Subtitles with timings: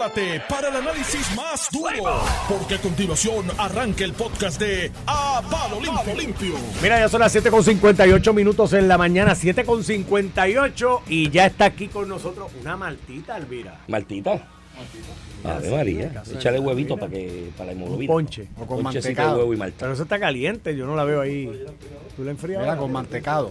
[0.00, 5.80] prepárate para el análisis más duro, porque a continuación arranca el podcast de A Palo
[5.80, 6.14] Limpio.
[6.14, 6.54] Limpio.
[6.82, 12.08] Mira, ya son las 7.58 minutos en la mañana, 7.58 y ya está aquí con
[12.08, 13.80] nosotros una maltita, Elvira.
[13.88, 14.59] Martita.
[15.42, 16.22] Ave María.
[16.34, 18.12] Échale huevito para que para la Un hemoglobina.
[18.12, 18.48] ponche.
[18.60, 19.38] O con mantecado.
[19.38, 19.76] huevo y malta.
[19.80, 21.50] Pero eso está caliente, yo no la veo ahí.
[22.16, 22.60] ¿Tú la enfrías?
[22.60, 23.50] Mira, con mantecado.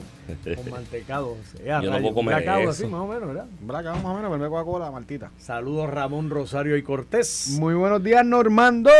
[0.55, 1.35] Con mantecado.
[1.51, 2.69] Sí, Yo no puedo comer eso.
[2.69, 3.45] así, más o menos, ¿verdad?
[3.61, 5.31] Braca, más o menos, verme Coca-Cola, Martita.
[5.39, 7.57] Saludos Ramón Rosario y Cortés.
[7.59, 8.91] Muy buenos días, Normando.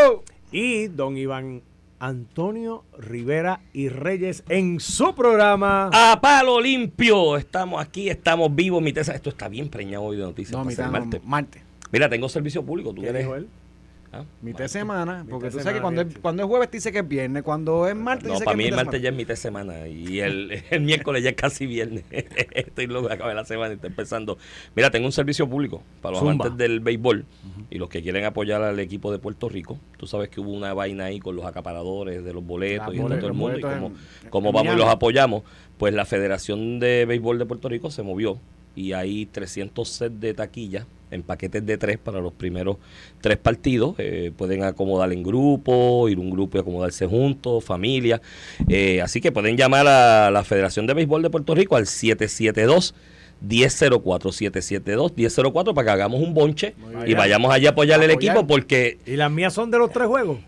[0.52, 1.62] Y don Iván
[2.00, 5.90] Antonio Rivera y Reyes en su programa.
[5.94, 7.38] A palo limpio.
[7.38, 8.82] Estamos aquí, estamos vivos.
[8.82, 10.54] Mi tesa, esto está bien preñado hoy de noticias.
[10.58, 11.24] No, para ser mitad, martes.
[11.26, 11.62] martes.
[11.92, 12.90] Mira, tengo servicio público.
[12.92, 13.22] ¿Tú ¿Qué quieres?
[13.24, 13.48] dijo él?
[14.12, 14.24] ¿Ah?
[14.42, 16.92] Mitad de semana, porque Mitad tú sabes que cuando es, cuando es jueves te dice
[16.92, 19.10] que es viernes, cuando es martes No, dice para que mí es el martes ya
[19.10, 22.06] es mitad de semana y el, el miércoles ya es casi viernes.
[22.10, 24.40] Estoy loco de acabar la semana y está empezando.
[24.76, 26.32] Mira, tengo un servicio público para los Zumba.
[26.46, 27.24] amantes del béisbol
[27.70, 29.78] y los que quieren apoyar al equipo de Puerto Rico.
[29.98, 33.00] Tú sabes que hubo una vaina ahí con los acaparadores de los boletos Las y
[33.00, 35.44] boletas, todo el mundo y como, en- como en vamos y los apoyamos,
[35.78, 38.40] pues la Federación de Béisbol de Puerto Rico se movió
[38.76, 42.78] y hay 300 sets de taquilla en paquetes de tres para los primeros
[43.22, 43.96] tres partidos.
[43.98, 48.22] Eh, pueden acomodar en grupo, ir un grupo y acomodarse juntos, familia.
[48.68, 52.94] Eh, así que pueden llamar a la Federación de Béisbol de Puerto Rico al 772.
[53.42, 58.04] 1004 772 1004 para que hagamos un bonche y vayamos allá a Apoyar.
[58.12, 60.40] equipo porque ¿Y las mías son de los tres juegos?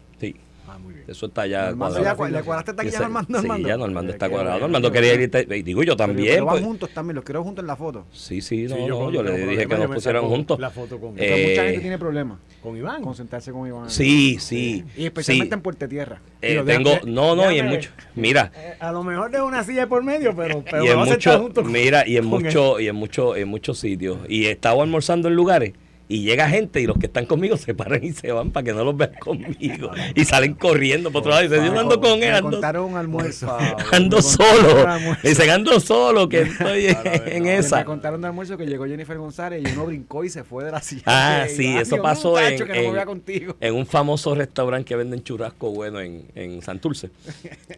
[0.73, 1.05] Ah, muy bien.
[1.07, 2.27] eso está ya Normando cuadrado.
[2.27, 3.41] ya, ¿Le cuadraste taquilla a Normando?
[3.41, 4.81] Sí, ya Normando está Qué cuadrado.
[4.81, 6.33] qué quería ir, y digo yo Pero- también.
[6.33, 6.63] pero van pues.
[6.65, 8.05] juntos también, los quiero juntos en la foto.
[8.13, 10.59] Sí, sí, no, Sí, no, yo yo, no le dije que nos pusieran juntos.
[10.59, 13.01] La foto con Eh, mucha gente tiene problemas con Iván.
[13.03, 13.89] con sentarse con Iván.
[13.89, 14.85] Sí, sí.
[14.95, 15.57] Y especialmente sí.
[15.57, 16.21] en Puerto Tierra.
[16.41, 19.87] Eh, tengo, no, no, y en mucho, mira, Eh, a lo mejor de una silla
[19.87, 23.47] por medio, pero, pero y en mucho, mira, y en mucho, y en mucho, en
[23.47, 24.19] muchos sitios.
[24.29, 25.73] Y he estado almorzando en lugares
[26.11, 28.73] y llega gente y los que están conmigo se paran y se van para que
[28.73, 29.91] no los vean conmigo.
[30.13, 32.51] Y salen corriendo por otro lado y dicen, yo no ando con él, Me ando,
[32.51, 33.57] contaron un almuerzo.
[33.93, 34.85] ando solo.
[35.23, 36.87] Dicen, ando solo, que estoy
[37.27, 37.77] en esa.
[37.77, 40.71] Me contaron de almuerzo que llegó Jennifer González y uno brincó y se fue de
[40.71, 41.03] la silla.
[41.05, 47.09] Ah, sí, eso pasó en, un famoso restaurante que venden churrasco bueno en, en Santurce.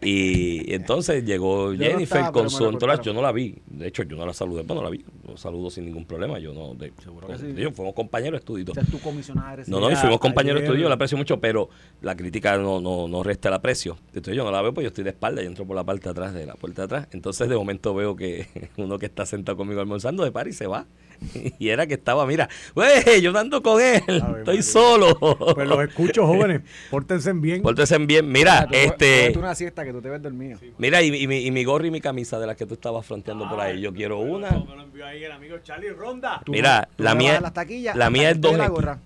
[0.02, 3.02] Y entonces llegó Jennifer con su entourage.
[3.04, 3.54] Yo no la vi.
[3.66, 5.04] De hecho, yo no la saludé, pero no la vi.
[5.26, 6.38] Lo saludo sin ningún problema.
[6.38, 6.74] Yo no.
[6.74, 7.64] De, Seguro que con- sí.
[7.74, 8.62] fuimos compañeros de estudio.
[8.62, 8.80] y todo.
[8.80, 9.68] O sea, tú comisionada eres.
[9.68, 11.68] No, no, y fuimos compañeros de estudio, yo la aprecio mucho, pero
[12.02, 13.96] la crítica no, no, no resta el aprecio.
[14.08, 16.04] Entonces yo no la veo, pues yo estoy de espalda y entro por la parte
[16.04, 17.08] de atrás de la puerta de atrás.
[17.12, 20.66] Entonces de momento veo que uno que está sentado conmigo almorzando de par y se
[20.66, 20.86] va.
[21.58, 24.62] Y era que estaba, mira, güey, yo no ando con él, Ave estoy María.
[24.62, 25.18] solo.
[25.54, 26.62] Pues los escucho, jóvenes.
[26.90, 27.62] Pórtense bien.
[27.62, 28.30] Pórtense bien.
[28.30, 30.58] Mira, este, Tú una siesta que tú te ves dormido.
[30.78, 33.04] mira, y, y mi, y mi gorro y mi camisa de las que tú estabas
[33.06, 33.80] fronteando por ahí.
[33.80, 34.50] Yo quiero una.
[34.50, 36.40] Me lo envió ahí el amigo Charlie Ronda.
[36.44, 38.72] Tú Mira, tú la mía- taquillas, la mía es hasta que te dé la 2X.
[38.72, 38.98] gorra.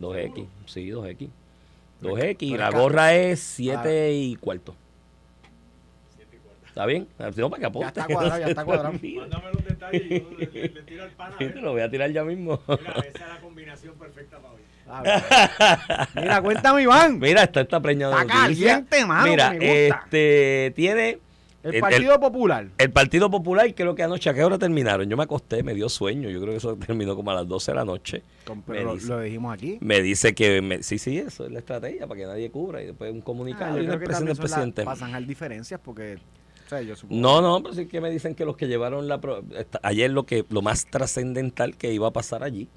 [0.00, 1.28] 2X, sí, 2X.
[2.02, 4.10] 2X, y Pero la gorra es 7 Ah.
[4.10, 4.74] y cuarto.
[6.80, 7.08] ¿Está bien?
[7.36, 7.88] No, para que apunte.
[7.88, 8.92] está cuadrado, ya está cuadrado.
[8.94, 11.36] Mándame los detalles y yo le, le- le tiro al pana.
[11.38, 12.60] Sí, te lo voy a tirar ya mismo.
[12.66, 14.60] Mira, esa es la combinación perfecta para hoy.
[14.92, 17.18] Ah, Mira, cuéntame, Iván.
[17.18, 20.00] Mira, está esta preñada de Está caliente, mano, Mira, me gusta.
[20.06, 21.18] este, tiene...
[21.62, 22.68] El Partido Popular.
[22.78, 25.06] el Partido Popular, creo que anoche, ¿a qué hora terminaron?
[25.10, 26.30] Yo me acosté, me dio sueño.
[26.30, 28.22] Yo creo que eso terminó como a las 12 de la noche.
[28.66, 29.08] Pero lo, dice.
[29.08, 29.76] lo dijimos aquí.
[29.82, 32.80] Me dice que, me- sí, sí, eso es la estrategia, para que nadie cubra.
[32.82, 34.84] Y después un comunicado Ah, y una expresión del presidente.
[34.84, 36.16] para zanjar diferencias porque,
[36.70, 37.20] sea, yo supongo.
[37.20, 39.20] No, no, pero sí que me dicen que los que llevaron la...
[39.20, 42.68] pro- esta- Ayer lo que lo más trascendental que iba a pasar allí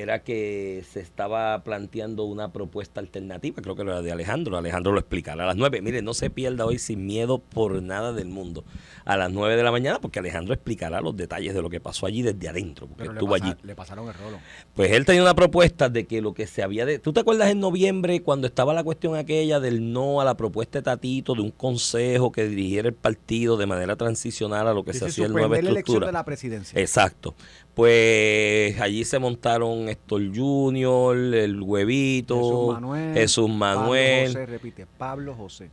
[0.00, 4.98] era que se estaba planteando una propuesta alternativa, creo que era de Alejandro, Alejandro lo
[4.98, 5.82] explicará a las nueve.
[5.82, 8.64] Mire, no se pierda hoy sin miedo por nada del mundo
[9.04, 12.06] a las nueve de la mañana, porque Alejandro explicará los detalles de lo que pasó
[12.06, 13.56] allí desde adentro, porque pero le, estuvo pasa- allí.
[13.64, 14.38] le pasaron el rolo.
[14.74, 16.98] Pues él tenía una propuesta de que lo que se había de...
[16.98, 20.78] ¿Tú te acuerdas en noviembre cuando estaba la cuestión aquella del no a la propuesta
[20.78, 24.94] de Tatito, de un consejo que dirigiera el partido de manera transicional a lo que
[24.94, 26.06] se hacía en nueva suspender la elección estructura?
[26.06, 26.80] de la presidencia.
[26.80, 27.34] Exacto.
[27.74, 33.14] Pues allí se montaron Héctor Junior, el Huevito, Jesús Manuel.
[33.14, 35.70] Jesús Manuel, Pablo José, repite, Pablo José.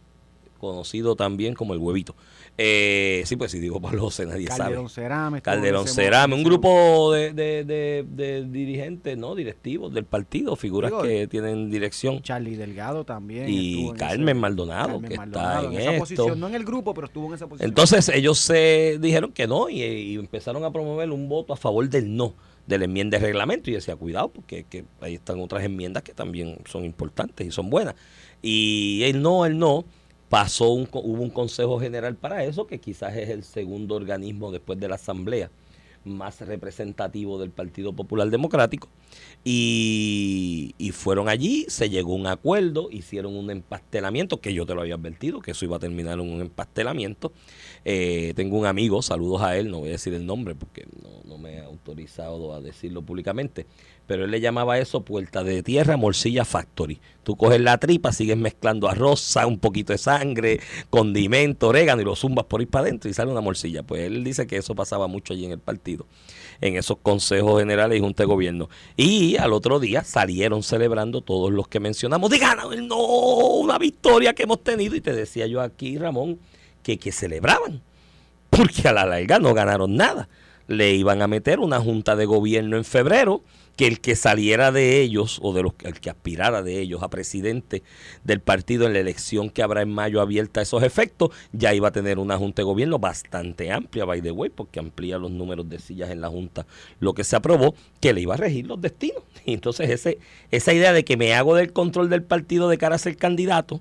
[0.60, 2.16] conocido también como el Huevito.
[2.62, 5.04] Eh, sí, pues si digo José, nadie Calderón sabe.
[5.08, 5.38] Cerame.
[5.38, 9.34] en Calderón Cerame, un grupo de, de- de- de dirigentes, ¿no?
[9.34, 12.22] Directivos del partido, figuras Digo, que tienen dirección.
[12.22, 13.48] Charlie Delgado también.
[13.48, 16.00] Y en Carmen ese- Maldonado, Carmen que Maldonado, está en esa esto.
[16.02, 17.70] posición, no en el grupo, pero estuvo en esa posición.
[17.70, 21.88] Entonces ellos se dijeron que no y, y empezaron a promover un voto a favor
[21.90, 22.36] del no
[22.68, 26.14] de la enmienda de reglamento y decía cuidado porque que ahí están otras enmiendas que
[26.14, 27.96] también son importantes y son buenas
[28.44, 29.86] y el no el no
[30.30, 34.80] pasó un, hubo un consejo general para eso que quizás es el segundo organismo después
[34.80, 35.50] de la asamblea
[36.06, 38.88] más representativo del Partido Popular Democrático.
[39.44, 44.76] Y, y fueron allí, se llegó a un acuerdo, hicieron un empastelamiento, que yo te
[44.76, 47.32] lo había advertido, que eso iba a terminar en un empastelamiento.
[47.86, 51.10] Eh, tengo un amigo, saludos a él, no voy a decir el nombre porque no,
[51.26, 53.66] no me he autorizado a decirlo públicamente,
[54.08, 57.00] pero él le llamaba eso puerta de tierra, morcilla factory.
[57.24, 60.60] Tú coges la tripa, sigues mezclando arroz, un poquito de sangre,
[60.90, 63.84] condimento, orégano y lo zumbas por ir para adentro y sale una morcilla.
[63.84, 66.08] Pues él dice que eso pasaba mucho allí en el partido,
[66.60, 68.68] en esos consejos generales y junta de gobierno.
[68.98, 72.40] Y al otro día salieron celebrando todos los que mencionamos, de
[72.82, 74.96] no, una victoria que hemos tenido.
[74.96, 76.40] Y te decía yo aquí, Ramón,
[76.84, 77.82] que, celebraban,
[78.50, 80.30] porque a la larga no ganaron nada.
[80.68, 83.42] Le iban a meter una junta de gobierno en febrero,
[83.80, 87.10] que el que saliera de ellos, o de los el que aspirara de ellos a
[87.10, 87.82] presidente
[88.26, 91.88] del partido en la elección que habrá en mayo abierta a esos efectos, ya iba
[91.88, 95.70] a tener una junta de gobierno bastante amplia, by the way, porque amplía los números
[95.70, 96.66] de sillas en la junta,
[97.00, 99.24] lo que se aprobó, que le iba a regir los destinos.
[99.46, 100.20] Y entonces ese,
[100.52, 103.80] esa idea de que me hago del control del partido de cara a ser candidato,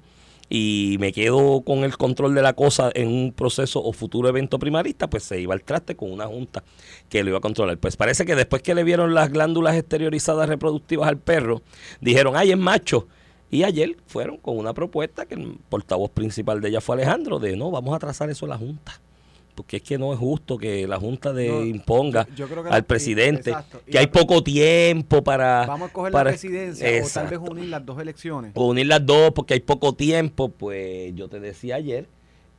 [0.49, 4.59] y me quedo con el control de la cosa en un proceso o futuro evento
[4.59, 6.65] primarista, pues se iba al traste con una junta
[7.09, 7.79] que lo iba a controlar.
[7.79, 11.63] Pues parece que después que le vieron las glándulas exteriorizadas reproductivas al perro,
[12.01, 13.09] dijeron, ay, es macho.
[13.51, 17.57] Y ayer fueron con una propuesta que el portavoz principal de ella fue Alejandro, de
[17.57, 19.01] no, vamos a trazar eso a la Junta.
[19.59, 22.63] Porque es que no es justo que la Junta de No, imponga yo- yo creo
[22.63, 23.53] que al la- presidente.
[23.87, 25.67] Y que hay poco tiempo para...
[25.67, 28.53] Vamos a coger para- la presidencia o Exacto tal vez unir las dos elecciones.
[28.55, 32.07] o unir las dos porque hay poco tiempo, pues yo te decía ayer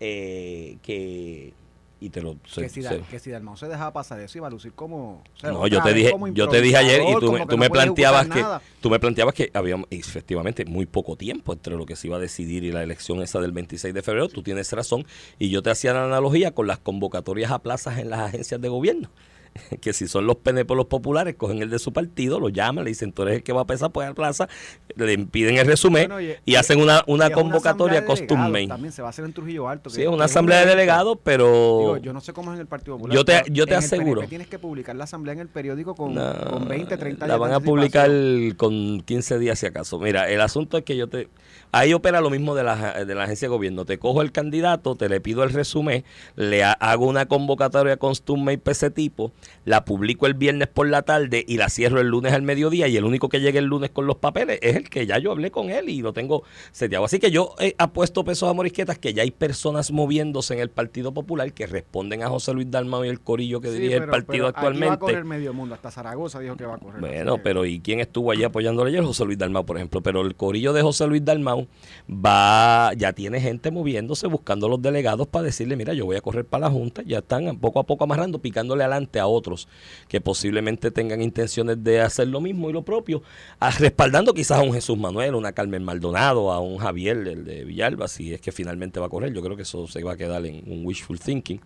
[0.02, 1.54] eh, que
[2.02, 4.38] y te lo se- que, si se- Dal- que si Dalmau se dejaba pasar eso
[4.38, 7.20] iba a lucir como o sea, no, yo te dije, yo te dije ayer y
[7.20, 8.62] tú, me- tú no me planteabas que nada.
[8.82, 12.20] tú me planteabas que había efectivamente muy poco tiempo entre lo que se iba a
[12.20, 14.30] decidir y la elección esa del 26 de febrero.
[14.30, 15.06] Tú tienes razón
[15.38, 18.70] y yo te hacía la analogía con las convocatorias a plazas en las agencias de
[18.70, 19.10] gobierno.
[19.82, 22.92] Que si son los PNP los populares, cogen el de su partido, lo llaman, le
[22.92, 24.48] dicen, tú eres el que va a pesar pues a la plaza,
[24.96, 28.68] le impiden el resumen Bueno, y- y, hacen una, una convocatoria delegados made.
[28.68, 29.90] También se va a hacer en Trujillo Alto.
[29.90, 31.46] Sí, es una un asamblea de delegados, pero...
[31.80, 33.16] Digo, yo no sé cómo es en el Partido Popular.
[33.16, 34.22] Yo te- yo te aseguro.
[34.28, 37.40] Tienes que publicar la asamblea en el periódico con, No, con 20, 30 La días
[37.40, 38.10] van de a publicar
[38.58, 40.00] con 15 días si acaso.
[40.00, 41.30] Mira, el asunto es que yo te...
[41.72, 43.86] Ahí opera lo mismo de la, de la agencia de gobierno.
[43.86, 46.04] Te cojo el candidato, te le pido el resumen,
[46.36, 49.32] le ha- hago una convocatoria con Stumme y PC tipo,
[49.66, 52.98] la publico el viernes por la tarde y la cierro el lunes al mediodía y
[52.98, 55.52] el único que llegue el lunes con los papeles es el que ya yo hablé
[55.52, 57.06] con él y lo tengo seteado.
[57.06, 60.70] Así que yo he apuesto pesos a morisquetas que ya hay personas moviéndose en el
[60.70, 64.08] Partido Popular que responden a José Luis Dalmau y el corillo que Sí, dirige el
[64.08, 64.98] partido pero Aquí va a actualmente.
[65.00, 65.76] correr medio mundo.
[65.76, 67.00] Hasta Zaragoza dijo que va a correr.
[67.00, 69.04] Bueno, pero ¿y quién estuvo allí apoyándole ayer?
[69.04, 70.02] José Luis Dalmau, por ejemplo.
[70.02, 71.59] Pero el corillo de José Luis Dalmau
[72.10, 76.22] va, ya tiene gente moviéndose, buscando a los delegados para decirle, mira, yo voy a
[76.22, 77.02] correr para la Junta.
[77.06, 79.68] Ya están poco a poco amarrando, picándole adelante a otros
[80.08, 83.22] que posiblemente tengan intenciones de hacer lo mismo y lo propio,
[83.80, 88.08] respaldando quizás a un Jesús Manuel, una Carmen Maldonado, a un Javier, el de Villalba,
[88.08, 89.34] si es que finalmente va a correr.
[89.34, 91.60] Yo creo que eso se va a quedar en un wishful thinking.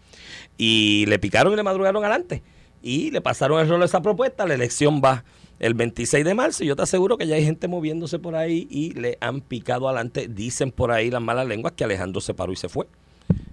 [0.57, 2.43] Y le picaron y le madrugaron adelante
[2.83, 4.45] y le pasaron el rol a esa propuesta.
[4.45, 5.23] La elección va
[5.59, 8.93] el 26 de marzo yo te aseguro que ya hay gente moviéndose por ahí y
[8.93, 10.27] le han picado adelante.
[10.27, 12.87] Dicen por ahí las malas lenguas que Alejandro se paró y se fue.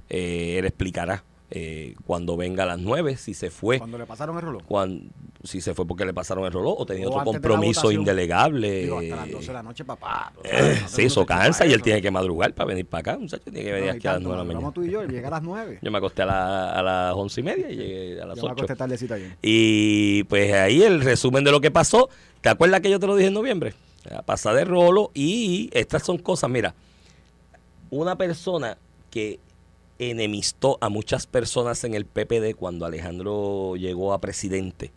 [0.08, 3.78] Eh, él explicará eh, cuando venga a las 9 si se fue.
[3.78, 4.62] Cuando le pasaron el reloj.
[4.66, 5.10] cuan-
[5.42, 8.02] si se fue porque le pasaron el reloj o tenía O otro compromiso votación.
[8.02, 8.82] indelegable.
[8.82, 10.32] Digo, hasta las 12 de la noche, papá.
[10.44, 13.18] Eh, no te sí, eso cansa y él tiene que madrugar para venir para acá.
[13.18, 14.60] Muchacho, tiene que venir No, aquí a las tanto, 9 de la mañana.
[14.66, 15.78] madrugamos tú y yo, él llega a las 9.
[15.80, 18.42] Yo me acosté a, la- a las 11 y media y llegué a las Yo
[18.42, 18.52] me 8.
[18.52, 19.36] acosté tardecito ayer.
[19.40, 22.10] Y pues ahí el resumen de lo que pasó.
[22.42, 23.72] ¿Te acuerdas que yo te lo dije en noviembre?
[24.10, 26.74] La pasada de rolo y estas son cosas, mira,
[27.90, 28.76] una persona
[29.10, 29.38] que
[30.00, 34.92] enemistó a muchas personas en el PPD cuando Alejandro llegó a presidente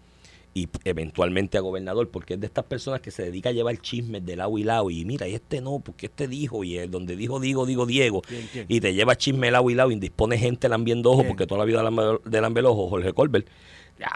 [0.54, 4.26] y eventualmente a gobernador, porque es de estas personas que se dedica a llevar chismes
[4.26, 7.16] de lado y lado y mira, y este no, porque este dijo, y el donde
[7.16, 8.22] dijo digo, digo Diego,
[8.68, 11.60] y te lleva chisme de lado y lado y dispone gente lambiendo ojo, porque toda
[11.60, 13.48] la vida lambe ojo, Jorge Colbert.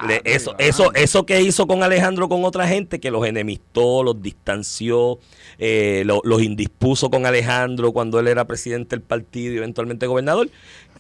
[0.08, 0.66] Le- eso, ya.
[0.66, 5.20] eso, eso que hizo con Alejandro con otra gente, que los enemistó, los distanció,
[5.60, 10.50] eh, lo- los indispuso con Alejandro cuando él era presidente del partido y eventualmente gobernador,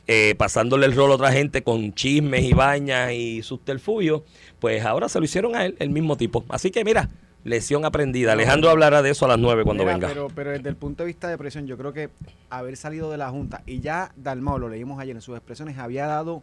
[0.08, 4.22] eh, pasándole el rol a otra gente con chismes y bañas y subterfugios,
[4.60, 6.46] pues ahora se lo hicieron a él, el mismo tipo.
[6.48, 7.10] Así que mira,
[7.44, 8.32] lesión aprendida.
[8.34, 10.08] Alejandro hablará de eso a las 9 cuando Mira, venga.
[10.08, 12.10] Pero, pero desde el punto de vista de presión, yo creo que
[12.50, 16.08] haber salido de la Junta y ya Dalmau, lo leímos ayer en sus expresiones, había
[16.08, 16.42] dado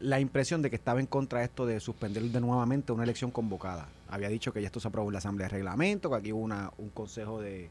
[0.00, 3.30] la impresión de que estaba en contra de esto de suspender de nuevamente una elección
[3.30, 3.88] convocada.
[4.08, 6.42] Había dicho que ya esto se aprobó en la Asamblea de Reglamento, que aquí hubo
[6.42, 7.68] una, un consejo de,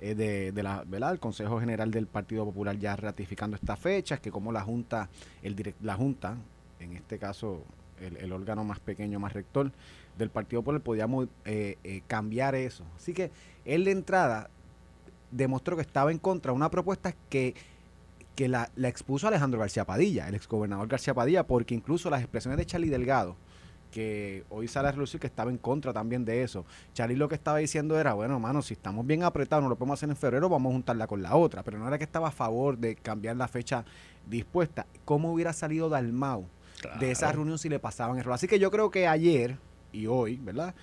[0.00, 1.12] eh, de, de la, ¿verdad?
[1.12, 5.08] El Consejo General del Partido Popular ya ratificando estas fechas, que como la Junta,
[5.42, 6.36] el direct- la Junta,
[6.80, 7.62] en este caso
[8.00, 9.70] el, el órgano más pequeño, más rector
[10.16, 12.84] del Partido Popular, podíamos eh, eh, cambiar eso.
[12.96, 13.30] Así que
[13.64, 14.50] él de entrada
[15.30, 17.54] demostró que estaba en contra de una propuesta que,
[18.38, 22.56] que la, la expuso Alejandro García Padilla, el exgobernador García Padilla, porque incluso las expresiones
[22.56, 23.34] de Charlie Delgado,
[23.90, 26.64] que hoy sale a relucir que estaba en contra también de eso.
[26.94, 29.98] Charlie lo que estaba diciendo era, bueno, mano, si estamos bien apretados, no lo podemos
[29.98, 31.64] hacer en febrero, vamos a juntarla con la otra.
[31.64, 33.84] Pero no era que estaba a favor de cambiar la fecha
[34.24, 34.86] dispuesta.
[35.04, 36.46] ¿Cómo hubiera salido Dalmau
[37.00, 38.34] de esa reunión si le pasaban el rol?
[38.34, 39.58] Así que yo creo que ayer
[39.90, 40.76] y hoy, ¿verdad?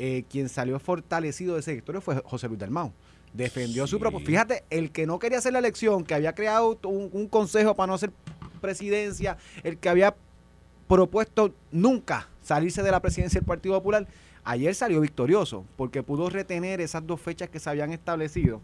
[0.00, 2.92] Eh, quien salió fortalecido de ese directorio fue José Luis Dalmau.
[3.32, 4.28] Defendió su propuesta.
[4.28, 7.88] Fíjate, el que no quería hacer la elección, que había creado un, un consejo para
[7.88, 8.12] no hacer
[8.60, 10.16] presidencia, el que había
[10.88, 14.08] propuesto nunca salirse de la presidencia del Partido Popular,
[14.44, 18.62] ayer salió victorioso porque pudo retener esas dos fechas que se habían establecido.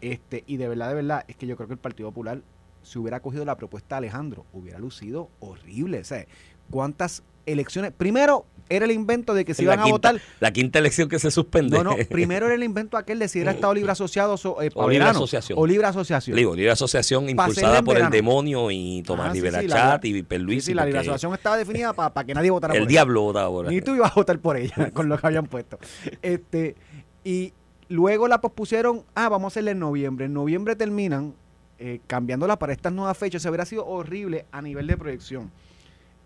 [0.00, 2.42] Este, y de verdad, de verdad, es que yo creo que el Partido Popular,
[2.82, 6.00] si hubiera cogido la propuesta de Alejandro, hubiera lucido horrible.
[6.00, 6.26] O sea,
[6.70, 7.92] ¿cuántas elecciones?
[7.96, 10.20] Primero, era el invento de que se la iban a votar.
[10.40, 11.76] La quinta elección que se suspende.
[11.76, 14.70] No, no, primero era el invento aquel de si era Estado Libre Asociado so- eh,
[14.74, 15.58] O libre verano, asociación.
[15.58, 16.36] O Libre Asociación.
[16.36, 20.04] Digo, Libre Asociación impulsada por el demonio y Tomás Ah, sí, Rivera sí, la- Chat
[20.06, 20.66] y Sí, Perluisi.
[20.68, 22.88] sí, la Libre Asociación estaba definida para que nadie votara por El ella.
[22.90, 23.80] diablo votaba por Ni ahí.
[23.82, 25.78] tú ibas a votar por ella con lo que habían puesto.
[26.22, 26.74] Este,
[27.22, 27.52] y
[27.90, 30.24] luego la pospusieron, ah, vamos a hacerla en noviembre.
[30.24, 31.34] En noviembre terminan
[31.78, 33.42] eh, cambiándola para estas nuevas fechas.
[33.42, 35.50] Se hubiera sido horrible a nivel de proyección.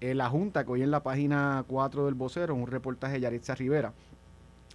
[0.01, 3.55] Eh, la Junta, que hoy en la página 4 del vocero, un reportaje de Yaritza
[3.55, 3.93] Rivera,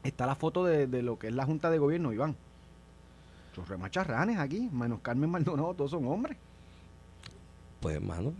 [0.04, 2.36] está la foto de, de lo que es la Junta de Gobierno, Iván.
[3.56, 6.38] Los remacharranes aquí, menos Carmen Maldonado, todos son hombres.
[7.80, 8.34] Pues, hermano,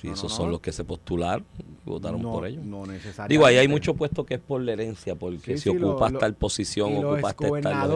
[0.00, 0.36] si No, no, esos no.
[0.36, 1.44] son los que se postularon,
[1.84, 2.64] votaron por ellos.
[2.64, 3.32] No necesariamente.
[3.32, 6.12] Digo, ahí hay mucho puesto que es por la herencia, porque Sí, si sí, ocupas
[6.12, 7.90] lo- tal posición, y los ocupaste tal.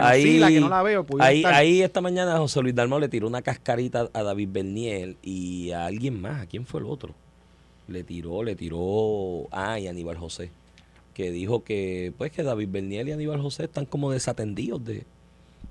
[0.00, 1.54] Ahí, que no la veo, ahí, estar.
[1.54, 5.86] ahí esta mañana José Luis Dalmau le tiró una cascarita a David Berniel y a
[5.86, 6.42] alguien más.
[6.42, 7.14] ¿A quién fue el otro?
[7.88, 9.46] Le tiró, le tiró.
[9.50, 10.50] Ah, y a Aníbal José.
[11.12, 15.04] Que dijo que, pues, que David Berniel y Aníbal José están como desatendidos de,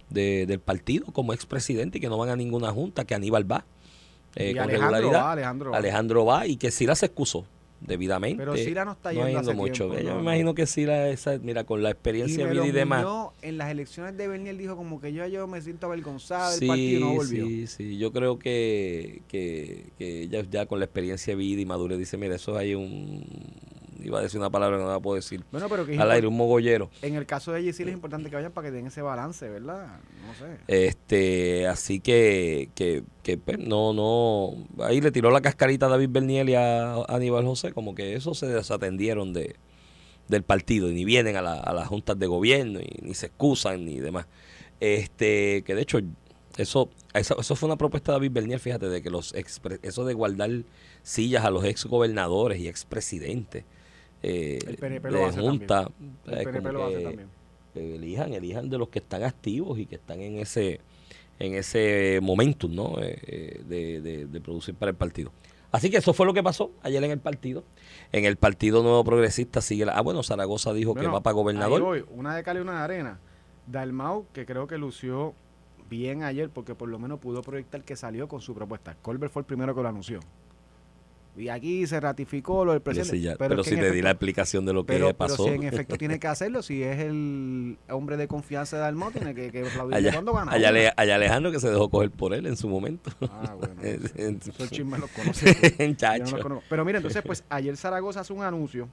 [0.10, 3.65] de- del partido como expresidente y que no van a ninguna junta, que Aníbal va.
[4.36, 5.24] eh, Y con Alejandro regularidad.
[5.25, 5.77] va, Alejandro va.
[5.77, 7.46] Alejandro va y que Sila se excusó
[7.88, 8.38] debidamente.
[8.38, 9.90] Pero Sila no está yendo yendo hace mucho.
[9.90, 10.22] tiempo, Yo no, me no.
[10.22, 13.06] imagino que Sila, esa, mira, con la y experiencia Melo vida y demás.
[13.42, 16.68] En las elecciones de Bernier dijo como que yo, yo me siento avergonzada del Sí,
[16.68, 17.46] partido y no volvió.
[17.46, 17.98] sí, sí.
[17.98, 22.18] Yo creo que, que, que ella ya con la experiencia de vida y madurez dice,
[22.18, 23.25] mira, eso hay un...
[24.03, 25.43] Iba a decir una palabra que no la puedo decir.
[25.51, 26.89] Bueno, pero que Al aire, un mogollero.
[27.01, 30.00] en el caso de sí es importante que vayan para que den ese balance, ¿verdad?
[30.27, 30.57] No sé.
[30.67, 36.10] Este, así que, que, que pues, no, no, ahí le tiró la cascarita a David
[36.12, 39.55] Berniel y a Aníbal José, como que eso se desatendieron de,
[40.27, 43.27] del partido y ni vienen a, la- a las juntas de gobierno y ni se
[43.27, 44.27] excusan ni demás.
[44.79, 46.00] Este, que de hecho,
[46.57, 50.13] eso, eso, eso fue una propuesta de David Berniel, fíjate, de que los eso de
[50.13, 50.50] guardar
[51.01, 53.63] sillas a los ex gobernadores y ex presidentes
[54.24, 55.89] eh, El PNP lo de hace junta,
[56.25, 57.30] El PNP lo hace también.
[57.75, 60.80] elijan, elijan de los que están activos y que están en ese
[61.39, 63.00] en ese momentum ¿no?
[63.01, 65.32] Eh, eh, de, de- de producir para el partido.
[65.72, 67.63] Así que eso fue lo que pasó ayer en el partido.
[68.12, 69.94] En el Partido Nuevo Progresista sigue la...
[69.94, 71.82] Ah, bueno, Zaragoza dijo que va para ahí gobernador.
[71.82, 73.20] voy, una de Cali y una de Arena.
[73.65, 75.34] Dalmau, que creo que lució
[75.89, 78.96] bien ayer porque por lo menos pudo proyectar que salió con su propuesta.
[79.01, 80.20] Colbert fue el primero que lo anunció.
[81.36, 83.20] Y aquí se ratificó lo del Pero presidente.
[83.22, 85.44] ya- pero si te di efecto- la explicación de lo que pero, pero pasó.
[85.46, 89.34] si en efecto tiene que hacerlo, si es el hombre de confianza de Dalmau, tiene
[89.34, 90.52] que, que aplaudirle allá, cuando gana.
[90.52, 93.10] allá, Alejandro que se dejó coger por él en su momento.
[93.22, 93.74] Ah, bueno.
[93.82, 95.75] En- Esos chismes los conoce.
[95.80, 96.63] No los conozco.
[96.70, 98.88] Pero mira, entonces, pues ayer Zaragoza hace un anuncio,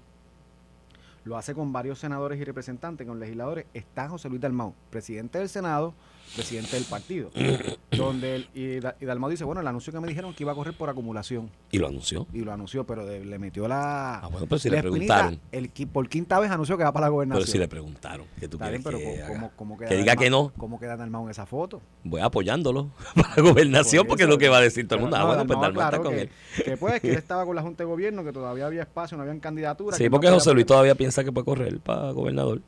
[1.24, 3.66] lo hace con varios senadores y representantes, con legisladores.
[3.74, 5.94] Está José Luis Dalmau, presidente del Senado,
[6.34, 7.30] presidente del partido.
[7.96, 10.52] donde él, y, Da- y Dalmau dice, bueno, el anuncio que me dijeron que iba
[10.52, 11.50] a correr por acumulación.
[11.70, 12.26] Y lo anunció.
[12.32, 14.16] Y lo anunció, pero de- le metió la...
[14.20, 15.40] Ah, bueno, pero si le preguntaron.
[15.52, 17.42] El, por quinta vez anunció que va para la gobernación.
[17.42, 18.26] Pero si le preguntaron.
[18.38, 19.34] que tú Está bien, quieres pero que, ¿cómo- haga?
[19.34, 20.52] cómo, cómo queda Que diga Dalmau- que no.
[20.56, 21.82] ¿Cómo queda Dalmau en esa foto?
[22.04, 25.02] Voy apoyándolo para la gobernación Por porque es lo que va a decir todo el
[25.02, 25.16] mundo.
[25.16, 26.30] Ah, no, bueno, pues Dalmau está con que, él.
[26.64, 29.22] Que pues, que él estaba con la Junta de Gobierno, que todavía había espacio, no
[29.22, 29.96] habían candidaturas.
[29.96, 32.62] Sí, que no porque podía José Luis todavía piensa que puede correr para gobernador.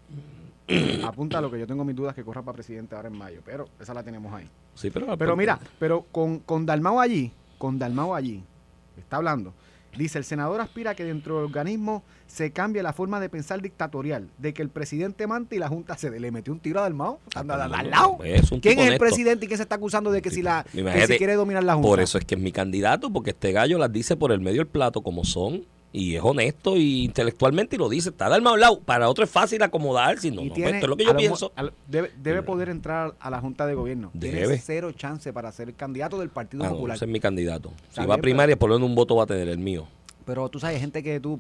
[1.04, 3.69] Apunta lo que yo tengo mis dudas que corra para presidente ahora en mayo, pero
[3.81, 4.49] esa la tenemos ahí.
[4.75, 8.42] Sí, pero, Pero mira, pero con, con Dalmau allí, con Dalmau allí,
[8.97, 9.52] está hablando.
[9.97, 13.61] Dice, el senador aspira a que dentro del organismo se cambie la forma de pensar
[13.61, 16.85] dictatorial, de que el presidente mante y la Junta se le metió un tiro a
[16.85, 17.19] Dalmau.
[17.35, 18.16] Anda, pero al- lado.
[18.16, 20.40] pues, es un ¿Quién es el presidente y quién se está acusando de que si
[20.40, 21.87] la que si quiere dominar la Junta?
[21.88, 24.61] Por eso es que es mi candidato, porque este gallo las dice por el medio
[24.61, 25.66] del plato como son.
[25.94, 28.08] Y es honesto y intelectualmente y lo dice.
[28.08, 28.80] Está del lado.
[28.80, 30.30] Para otro es fácil acomodarse.
[30.30, 31.52] No, Y no, tiene, esto es lo que yo pienso.
[31.56, 34.11] lo- debe, debe poder entrar a la Junta de Gobierno.
[34.18, 34.58] Tiene Debe.
[34.58, 36.96] cero chance para ser candidato del Partido Ah, no, Popular.
[36.96, 37.72] ese es mi candidato.
[37.90, 39.87] Si va a primaria, por lo menos un voto va a tener el mío.
[40.25, 41.38] Pero tú sabes, gente que tú.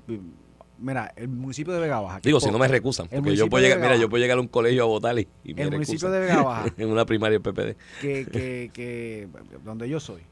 [0.78, 2.20] Mira, el municipio de Vega Baja.
[2.20, 3.08] Digo, si no me recusan.
[3.08, 5.54] Porque yo puedo llegar, mira, yo puedo llegar a un colegio a votar y, y
[5.54, 6.66] me El municipio de Vega Baja.
[6.76, 7.76] en una primaria del PPD.
[8.00, 9.28] que, que, que.
[9.64, 10.22] Donde yo soy.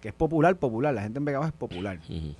[0.00, 0.92] Que es popular, popular.
[0.94, 1.98] La gente en Vega Baja es popular.
[2.08, 2.34] Ujú.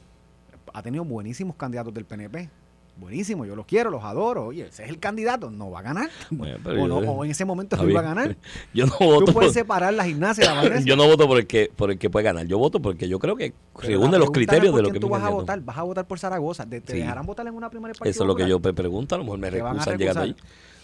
[0.72, 2.48] Ha tenido buenísimos candidatos del PNP.
[2.94, 4.46] Buenísimo, yo los quiero, los adoro.
[4.48, 6.10] Oye, ese es el candidato, no va a ganar.
[6.30, 8.36] Bueno, o, no, o en ese momento no iba a ganar.
[8.74, 11.46] Yo no Tú voto puedes por, separar la gimnasia la yo no voto por el
[11.46, 12.46] que por el que puede ganar.
[12.46, 15.22] Yo voto porque yo creo que reúne la los criterios de lo que tú vas
[15.22, 16.66] a votar, vas a votar por Zaragoza.
[16.66, 16.98] ¿Te, te Sí.
[16.98, 18.10] dejarán votar en una primera parte?
[18.10, 20.36] Eso es lo que yo me pregunto, a lo mejor me recusan llegando allí.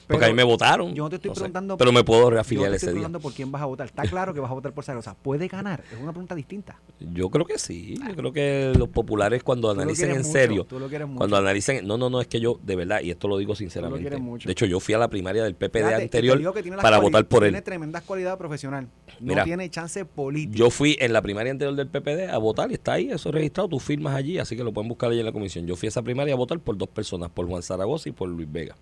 [0.08, 0.94] Porque a mí me votaron.
[0.94, 1.40] yo no te estoy no sé.
[1.42, 3.02] preguntando- Pero me puedo Yo reafiliar te ese estoy día.
[3.02, 3.86] preguntando por quién vas a votar.
[3.86, 5.14] Está claro que vas a votar por Zaragoza.
[5.14, 5.84] ¿Puede ganar?
[5.92, 6.80] Es una pregunta distinta.
[6.98, 7.94] Yo creo que sí.
[8.08, 11.18] Yo creo que los populares cuando Tú lo analicen en mucho, serio, tú lo mucho.
[11.18, 14.00] cuando analicen, no, no, no, es que yo, de verdad, y esto lo digo sinceramente.
[14.02, 14.48] quieres mucho.
[14.48, 17.26] De hecho, yo fui a la primaria del PPD Fíjate, te anterior que para votar
[17.26, 17.50] por él.
[17.50, 18.88] Tiene tremendas cualidades profesional.
[19.20, 20.56] No Mira, tiene chance política.
[20.56, 23.68] Yo fui en la primaria anterior del PPD a votar y está ahí, eso registrado,
[23.68, 25.66] tú firmas allí, así que lo pueden buscar ahí en la comisión.
[25.66, 28.28] Yo fui a esa primaria a votar por dos personas, por Juan Zaragoza y por
[28.28, 28.76] Luis Vega.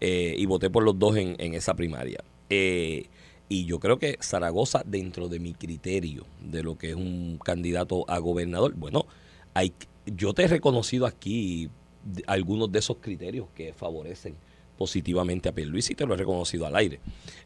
[0.00, 2.22] Eh, y voté por los dos en, en esa primaria.
[2.50, 3.06] Eh,
[3.48, 8.04] y yo creo que Zaragoza, dentro de mi criterio de lo que es un candidato
[8.08, 9.06] a gobernador, bueno,
[9.54, 9.72] hay,
[10.06, 11.70] yo te he reconocido aquí
[12.26, 14.36] algunos de esos criterios que favorecen
[14.78, 17.00] positivamente a Pierluisi te lo he reconocido al aire.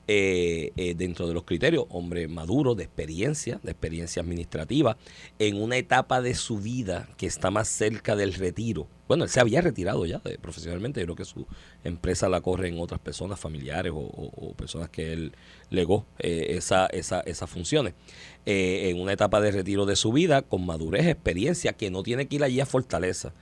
[0.06, 4.96] Eh, eh, dentro de los criterios, hombre maduro, de experiencia, de experiencia administrativa,
[5.38, 8.86] en una etapa de su vida que está más cerca del retiro.
[9.08, 11.46] Bueno, él se había retirado ya de- profesionalmente, yo creo que su
[11.84, 15.32] empresa la corren otras personas, familiares o, personas que él
[15.70, 17.94] legó eh, esa, esa, esas funciones.
[18.44, 22.26] Eh, en una etapa de retiro de su vida, con madurez, experiencia, que no tiene
[22.26, 23.32] que ir allí a Fortaleza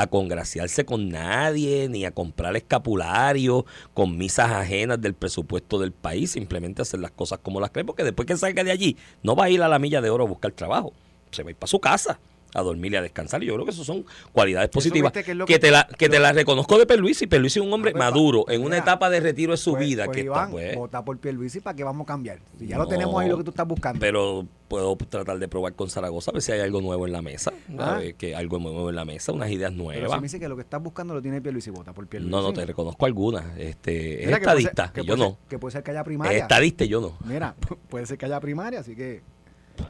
[0.00, 6.30] a congraciarse con nadie, ni a comprar escapulario con misas ajenas del presupuesto del país,
[6.30, 9.44] simplemente hacer las cosas como las cree, porque después que salga de allí, no va
[9.44, 10.92] a ir a la milla de oro a buscar trabajo,
[11.30, 12.18] se va a ir para su casa
[12.54, 13.42] a dormir y a descansar.
[13.42, 16.08] Y yo creo que eso son cualidades positivas que es que, que- te la, que
[16.08, 17.26] te lo- la reconozco de Perluisi.
[17.26, 19.72] Perluisi es un hombre Ah, pues, maduro, en una mira, etapa de retiro de su
[19.72, 20.04] Pues- vida.
[20.06, 22.38] pues, que Iván, está, pues, vota por Pierluisi para que vamos a cambiar.
[22.58, 24.00] Si ya No, lo tenemos ahí lo que tú estás buscando.
[24.00, 27.22] pero puedo tratar de probar con Zaragoza a ver si hay algo nuevo en la
[27.22, 27.98] mesa, a Ah.
[27.98, 30.10] ver que algo nuevo en la mesa, unas ideas Pero nuevas.
[30.12, 32.30] si me dice que lo que estás buscando lo tiene Pierluisi, vota por Pierluisi.
[32.30, 33.44] No, no, te reconozco algunas.
[33.58, 35.36] Este, es Mira, ser- estadista, que y yo puede no.
[35.36, 36.38] ser- Que puede ser que haya Es primaria.
[36.38, 37.16] estadista y yo no.
[37.24, 37.54] Mira,
[37.88, 39.22] puede ser que haya primaria, así que...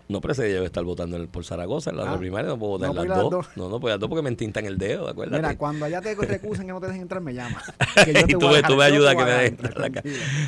[0.09, 2.13] No, pero ese día yo voy a estar votando en el- por Zaragoza en la
[2.15, 2.19] Ah.
[2.19, 3.47] primaria, no puedo votar No en las a dos.
[3.57, 5.43] No, no puedo a las dos porque me entintan el dedo, acuérdate.
[5.43, 7.63] Mira, cuando allá te recusen que no te dejen entrar, me llama.
[8.29, 10.03] Y tú me- tú me ayudas a que me dejen entrar a la ca-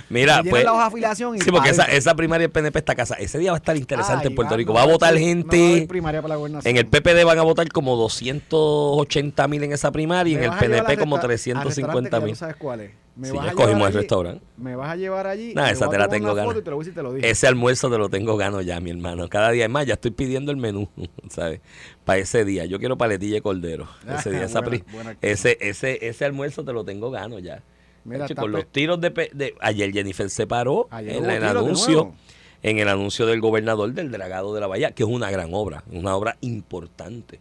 [0.08, 0.50] Mira, pues.
[0.50, 0.64] pues.
[0.64, 3.16] la hoja de afiliación y Sí, porque esa, esa primaria del PNP está casa.
[3.16, 4.72] Ese día va a estar interesante Ay, en Puerto va- Rico.
[4.72, 5.82] Va a a votar gente.
[5.84, 6.70] a primaria para la gobernación.
[6.70, 10.50] En el PPD van a votar como 280 mil en esa primaria y en el
[10.50, 12.36] a PNP como resta- al restaurante 350 que ya mil.
[12.36, 12.90] sabes cuál es.
[13.20, 14.44] Me Sí, ya a escogimos llevar el allí- restaurante.
[14.56, 15.54] Me vas a llevar allí.
[15.54, 16.60] Nah, esa te la tengo una foto ganas.
[16.60, 17.30] y te lo voy a decir, te lo dije.
[17.30, 19.28] Ese almuerzo te lo tengo gano ya, mi hermano.
[19.28, 20.88] Cada día es más, ya estoy pidiendo el menú,
[21.28, 21.60] ¿sabes?
[22.04, 22.64] Para ese día.
[22.64, 23.86] Yo quiero paletilla de cordero.
[24.08, 27.62] Ese día, esa Buena- ese, ese, ese almuerzo te lo tengo gano ya.
[28.04, 32.14] Mira, está con los tiros de, Ayer Jennifer se paró Ayer en el anuncio.
[32.62, 35.82] En el anuncio del gobernador del Dragado de la Bahía, que es una gran obra,
[35.90, 37.40] una obra importante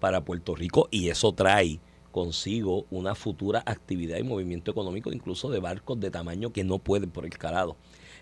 [0.00, 1.80] para Puerto Rico y eso trae
[2.14, 7.10] consigo una futura actividad y movimiento económico, incluso de barcos de tamaño que no pueden
[7.10, 7.76] por el calado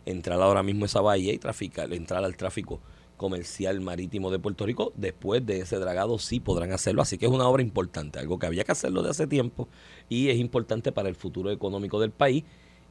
[0.06, 2.80] entrar ahora mismo a esa bahía y traficar, entrar al tráfico
[3.18, 4.94] comercial marítimo de Puerto Rico.
[4.96, 8.46] Después de ese dragado sí podrán hacerlo, así que es una obra importante, algo que
[8.46, 9.68] había que hacerlo de hace tiempo
[10.08, 12.44] y es importante para el futuro económico del país.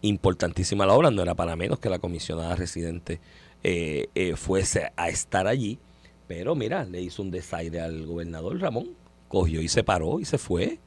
[0.03, 3.19] Importantísima la obra, no era para menos que la comisionada residente
[3.63, 5.79] eh, eh, fuese a estar allí,
[6.27, 8.89] pero mira, le hizo un desaire al gobernador Ramón,
[9.29, 10.77] cogió y se paró y se fue.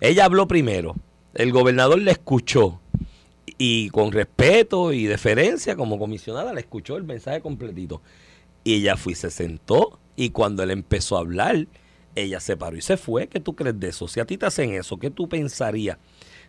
[0.00, 0.94] Ella habló primero,
[1.34, 2.80] el gobernador le escuchó
[3.58, 8.02] y con respeto y deferencia como comisionada le escuchó el mensaje completito.
[8.64, 11.66] Y ella fue y se sentó y cuando él empezó a hablar,
[12.14, 13.28] ella se paró y se fue.
[13.28, 14.08] ¿Qué tú crees de eso?
[14.08, 15.98] Si a ti te hacen eso, ¿qué tú pensarías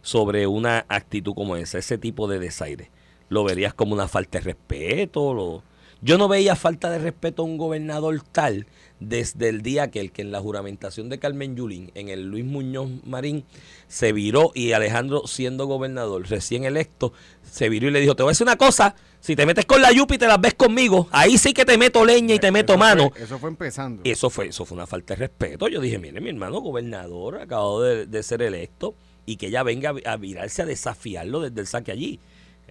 [0.01, 2.89] sobre una actitud como esa, ese tipo de desaire?
[3.29, 5.33] ¿Lo verías como una falta de respeto?
[5.33, 5.63] Lo...
[6.01, 8.67] Yo no veía falta de respeto a un gobernador tal
[8.99, 12.45] desde el día que el que en la juramentación de Carmen Yulín, en el Luis
[12.45, 13.43] Muñoz Marín,
[13.87, 17.13] se viró y Alejandro siendo gobernador recién electo,
[17.49, 19.81] se viró y le dijo, te voy a decir una cosa, si te metes con
[19.81, 22.51] la Yupi y te las ves conmigo, ahí sí que te meto leña y te
[22.51, 23.09] meto Eso mano.
[23.11, 24.01] fue- eso fue empezando.
[24.03, 25.67] Eso fue, eso fue una falta de respeto.
[25.67, 29.93] Yo dije, mire, mi hermano gobernador acabado de, de ser electo y que ella venga
[30.05, 32.19] a, a virarse a desafiarlo desde el saque allí.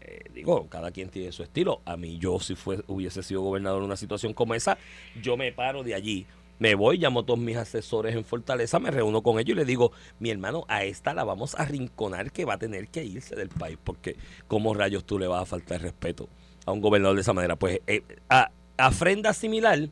[0.09, 1.83] Eh, digo, cada quien tiene su estilo.
[1.85, 4.79] A mí, yo si fue, hubiese sido gobernador en una situación como esa,
[5.21, 6.27] yo me paro de allí.
[6.61, 9.67] Me voy, llamo a todos mis asesores en Fortaleza, me reúno con ellos y les
[9.67, 13.35] digo, mi hermano, a esta la vamos a rinconar que va a tener que irse
[13.35, 14.17] del país, porque
[14.49, 16.31] ¿cómo rayos tú le vas a faltar respeto
[16.65, 17.57] a un gobernador de esa manera?
[17.57, 19.91] Pues eh, a, a ofrenda similar,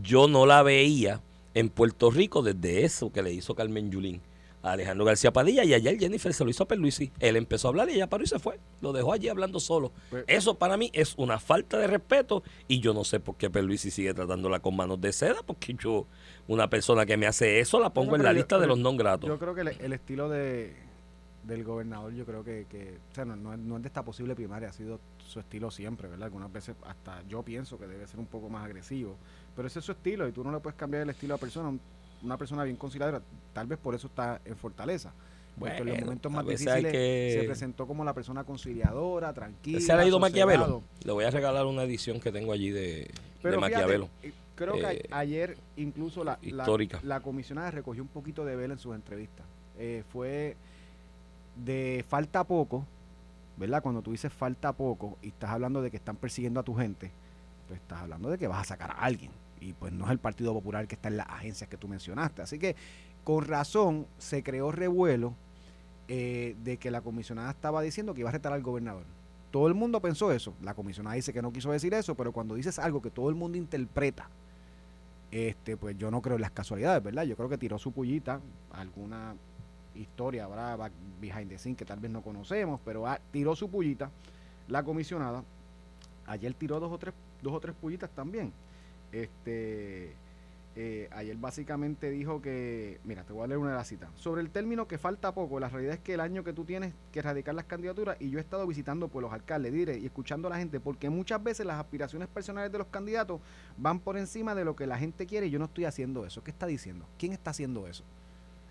[0.00, 1.22] yo no la veía
[1.54, 4.20] en Puerto Rico desde eso que le hizo Carmen Yulín
[4.66, 7.12] a Alejandro García Padilla y ayer Jennifer se lo hizo a Perluisi.
[7.20, 8.58] Él empezó a hablar y ella paró y se fue.
[8.80, 9.92] Lo dejó allí hablando solo.
[10.10, 13.48] Pues- eso para mí es una falta de respeto y yo no sé por qué
[13.50, 16.06] Perluisi sigue tratándola con manos de seda porque yo,
[16.48, 18.96] una persona que me hace eso, la pongo en la yo- lista de los non
[18.96, 19.28] gratos.
[19.28, 20.74] Yo creo que el, el estilo de,
[21.44, 24.04] del gobernador, yo creo que, que o sea, no, no es- no es de esta
[24.04, 26.26] posible primaria, ha sido su estilo siempre, ¿verdad?
[26.26, 29.16] Algunas veces hasta yo pienso que debe ser un poco más agresivo,
[29.54, 31.76] pero ese es su estilo y tú no le puedes cambiar el estilo a persona.
[32.26, 35.12] Una persona bien conciliadora, tal vez por eso está en Fortaleza.
[35.58, 39.80] Porque en los momentos más difíciles que- se presentó como la persona conciliadora, tranquila.
[39.80, 40.18] ¿Se ha leído.
[40.18, 40.82] Maquiavelo?
[41.04, 43.08] Le voy a regalar una edición que tengo allí de,
[43.40, 44.08] Pero de fíjate, Maquiavelo.
[44.24, 46.98] eh, creo que Eh, ayer incluso la, la- histórica.
[47.04, 49.46] la comisionada recogió un poquito de vela en sus entrevistas.
[49.78, 50.56] Eh, fue
[51.64, 52.84] de falta poco,
[53.56, 53.82] ¿verdad?
[53.82, 57.12] Cuando tú dices falta poco y estás hablando de que están persiguiendo a tu gente,
[57.68, 59.30] pues estás hablando de que vas a sacar a alguien.
[59.60, 62.42] Y pues no es el Partido Popular que está en las agencias que tú mencionaste.
[62.42, 62.76] Así que
[63.24, 65.34] con razón se creó revuelo
[66.08, 69.04] eh, de que la comisionada estaba diciendo que iba a retar al gobernador.
[69.50, 70.54] Todo el mundo pensó eso.
[70.62, 73.34] La comisionada dice que no quiso decir eso, pero cuando dices algo que todo el
[73.34, 74.28] mundo interpreta,
[75.30, 77.24] este, pues yo no creo en las casualidades, ¿verdad?
[77.24, 78.40] Yo creo que tiró su pullita,
[78.70, 79.34] alguna
[79.94, 80.90] historia brava,
[81.20, 84.10] behind the scene que tal vez no conocemos, pero ah, tiró su pullita,
[84.68, 85.42] la comisionada.
[86.26, 88.52] Ayer tiró dos o tres, dos o tres pullitas también.
[89.12, 90.14] Este,
[90.78, 94.10] eh, ayer básicamente dijo que, mira, te voy a leer una de las citas.
[94.14, 96.92] Sobre el término que falta poco, la realidad es que el año que tú tienes
[97.12, 100.48] que erradicar las candidaturas, y yo he estado visitando pues, los alcaldes, dire, y escuchando
[100.48, 103.40] a la gente, porque muchas veces las aspiraciones personales de los candidatos
[103.78, 106.44] van por encima de lo que la gente quiere y yo no estoy haciendo eso.
[106.44, 107.06] ¿Qué está diciendo?
[107.18, 108.04] ¿Quién está haciendo eso?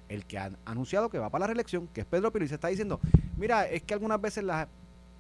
[0.07, 2.55] El que ha anunciado que va para la reelección, que es Pedro Piro, y se
[2.55, 2.99] está diciendo,
[3.35, 4.67] mira, es que algunas veces las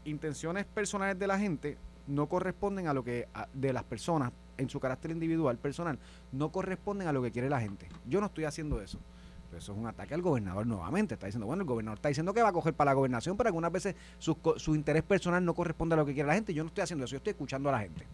[0.03, 4.79] intenciones personales de la gente no corresponden a lo que de las personas en su
[4.79, 5.99] carácter individual, personal,
[6.31, 7.87] no corresponden a lo que quiere la gente.
[8.07, 8.99] Yo no estoy haciendo eso.
[9.49, 11.13] Pero eso es un ataque al gobernador nuevamente.
[11.13, 13.47] Está diciendo, bueno, el gobernador está diciendo que va a coger para la gobernación, pero
[13.49, 16.53] algunas veces su, su interés personal no corresponde a lo que quiere la gente.
[16.53, 18.05] Yo no estoy haciendo eso, yo estoy escuchando a la gente.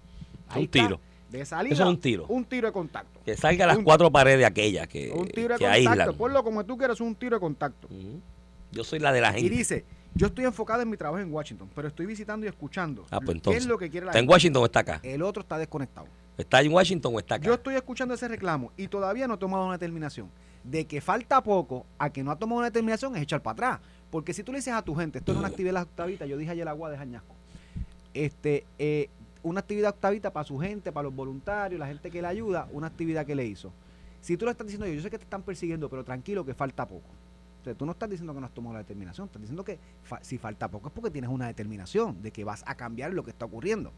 [0.55, 0.99] un está, tiro.
[1.29, 2.25] De salida, Eso es un tiro.
[2.27, 3.21] Un tiro de contacto.
[3.23, 5.89] Que salga a las un- cuatro paredes aquellas que, un tiro de que contacto.
[5.89, 6.13] aíslan.
[6.17, 7.87] Ponlo como tú quieras, un tiro de contacto.
[8.71, 9.55] Yo soy la de la Y gente.
[9.55, 13.05] dice, yo estoy enfocado en mi trabajo en Washington, pero estoy visitando y escuchando.
[13.11, 13.63] Ah, pues ¿Qué entonces.
[13.63, 14.33] es lo que quiere la ¿Está en gente?
[14.33, 14.99] Washington o está acá?
[15.03, 16.07] El otro está desconectado.
[16.37, 17.45] ¿Está en Washington o está acá?
[17.45, 20.29] Yo estoy escuchando ese reclamo y todavía no he tomado una determinación.
[20.63, 23.79] De que falta poco a que no ha tomado una determinación es echar para atrás.
[24.09, 26.37] Porque si tú le dices a tu gente, esto es una actividad de octavitas, yo
[26.37, 27.33] dije ayer agua de Jañasco,
[28.13, 29.09] este, eh,
[29.43, 32.87] una actividad octavita para su gente, para los voluntarios, la gente que le ayuda, una
[32.87, 33.71] actividad que le hizo.
[34.19, 36.85] Si tú le estás diciendo, yo sé que te están persiguiendo, pero tranquilo que falta
[36.85, 37.07] poco.
[37.61, 39.79] O sea, tú no estás diciendo que no has tomado la determinación, estás diciendo que
[40.03, 43.23] fa- si falta poco es porque tienes una determinación de que vas a cambiar lo
[43.23, 43.91] que está ocurriendo.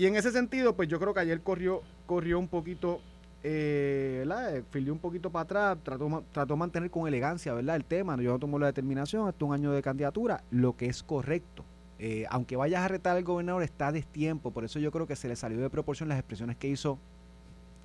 [0.00, 3.02] Y en ese sentido, pues yo creo que ayer corrió, corrió un poquito,
[3.42, 4.56] eh, ¿verdad?
[4.56, 7.76] Eh, Filió un poquito para atrás, trató, trató de mantener con elegancia, ¿verdad?
[7.76, 11.02] El tema, yo no tomo la determinación, es un año de candidatura, lo que es
[11.02, 11.66] correcto.
[11.98, 15.28] Eh, aunque vayas a retar al gobernador, está destiempo, por eso yo creo que se
[15.28, 16.98] le salió de proporción las expresiones que hizo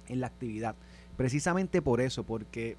[0.08, 0.78] en la actividad.
[1.18, 2.78] Precisamente por eso, porque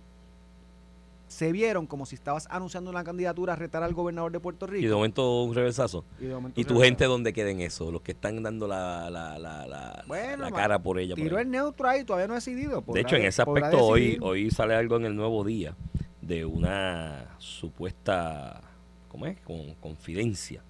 [1.29, 4.85] se vieron como si estabas anunciando una candidatura a retar al gobernador de Puerto Rico.
[4.85, 6.05] Y de momento un reversazo.
[6.21, 7.91] y de momento ¿Y se tu gente dónde queda en eso?
[7.91, 11.15] Los que están dando la, la, la, la, Bueno, la cara por ella.
[11.15, 12.83] Tiró el neutro ahí, todavía no ha decidido.
[12.87, 15.75] De hecho, en ese aspecto hoy, hoy sale algo en el nuevo día
[16.21, 18.61] de una supuesta,
[19.09, 19.41] ¿cómo es?
[19.41, 20.63] Con, confidencia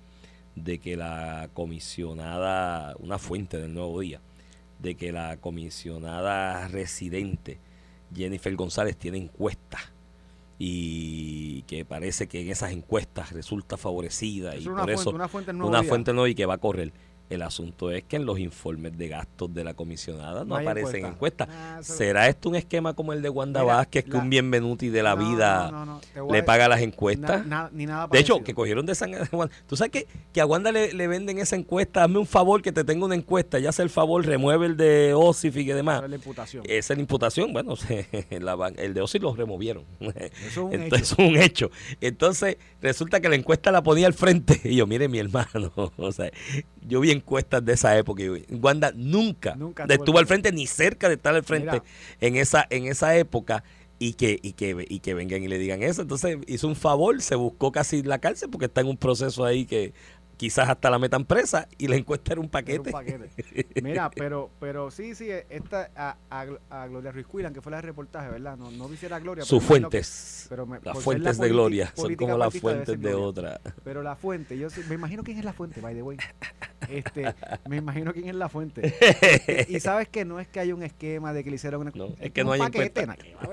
[0.54, 4.20] de que la comisionada, una fuente del nuevo día,
[4.78, 7.58] de que la comisionada residente
[8.14, 9.95] Jennifer González tiene encuestas
[10.58, 15.28] y que parece que en esas encuestas resulta favorecida y una por fuente, eso una
[15.28, 16.92] fuente del nuevo una fuente nueva y que va a correr.
[17.28, 21.44] El asunto es que en los informes de gastos de la comisionada no, aparecen encuesta.
[21.44, 21.48] encuestas.
[21.50, 24.88] Ah, ¿Será esto un esquema como el de Wanda Mira, Vázquez, que la- un bienvenuti
[24.90, 26.00] de la No, vida no,
[26.32, 27.44] le paga las na- encuestas?
[27.46, 29.52] na- ni nada de hecho, que cogieron de sangre de Wanda.
[29.66, 32.04] ¿Tú sabes que, que a Wanda le, le venden esa encuesta?
[32.04, 33.58] Hazme un favor que te tenga una encuesta.
[33.58, 35.96] Ya hace el favor, remueve el de OSIF y demás.
[35.96, 36.62] Pero es la imputación.
[36.68, 37.52] Esa es la imputación.
[37.52, 37.74] Bueno,
[38.30, 39.82] la el de OSIF lo removieron.
[40.00, 40.12] Eso
[40.46, 41.22] es un Entonces, hecho.
[41.22, 41.70] es un hecho.
[42.00, 44.60] Entonces, resulta que la encuesta la ponía al frente.
[44.64, 46.30] Y yo, mire, mi hermano, o sea,
[46.86, 50.66] yo vi encuestas de esa época y Wanda nunca, Nunca estuvo al al frente, ni
[50.66, 51.84] cerca de estar al frente Mira.
[52.20, 53.64] en esa, en esa época.
[53.98, 56.02] Y que, y, que, y que vengan y le digan eso.
[56.02, 59.64] Entonces hizo un favor, se buscó casi la cárcel porque está en un proceso ahí
[59.64, 59.94] que
[60.36, 62.88] quizás hasta la metan presa y la encuesta era un Era paquete.
[62.88, 63.30] un paquete.
[63.82, 66.46] Mira, pero, pero sí, sí, esta, a, a,
[66.82, 68.56] a Gloria Ruiz Cuilan, que fue la del reportaje, ¿verdad?
[68.56, 69.44] No, no visiera Gloria.
[69.44, 73.14] Sus pero fuentes, pero me- las fuentes la de Gloria, son como las fuentes de
[73.14, 73.60] otra.
[73.84, 76.18] Pero la fuente, yo me imagino quién es la fuente, by the way.
[76.88, 77.34] Este,
[77.68, 78.94] me imagino quién es la fuente.
[79.68, 82.06] Y sabes que no es que haya un esquema de que le hicieron una, No,
[82.06, 83.06] es es que no un hay paquete,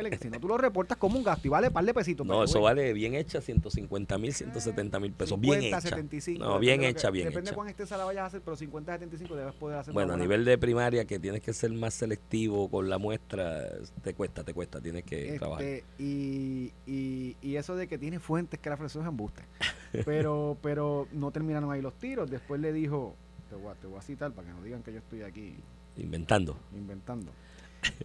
[0.09, 2.25] que si no tú lo reportas como un gasto y vale par de pesitos.
[2.27, 5.39] No, pero, eso güey, vale bien hecha, 150 mil, 170 mil pesos.
[5.39, 5.89] Bien 50, hecha.
[5.95, 7.51] 75, No, depende bien de lo que- hecha, bien Depende hecha.
[7.51, 10.15] de cuán extensa la vayas a hacer, pero 50, 75 debes poder hacer Bueno, a
[10.15, 13.61] buena- nivel de primaria, que tienes que ser más selectivo con la muestra,
[14.03, 15.63] te cuesta, te cuesta, tienes que trabajar.
[15.63, 19.43] Este, y, y, y eso de que tiene fuentes que la ofreció es embuste.
[20.05, 22.29] Pero, pero no terminaron ahí los tiros.
[22.29, 23.15] Después le dijo,
[23.49, 25.55] te voy, a, te voy a citar para que no digan que yo estoy aquí
[25.97, 26.57] Inventando.
[26.75, 27.31] inventando.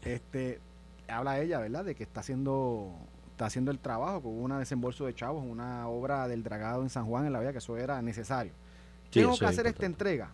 [0.04, 0.61] Este,
[1.09, 1.85] habla ella, ¿verdad?
[1.85, 2.92] De que está haciendo
[3.38, 7.07] está haciendo el trabajo con una desembolso de chavos, una obra del dragado en San
[7.07, 8.51] Juan en la vía que eso era necesario.
[9.11, 10.31] Sí, Tengo que hacer esta entrega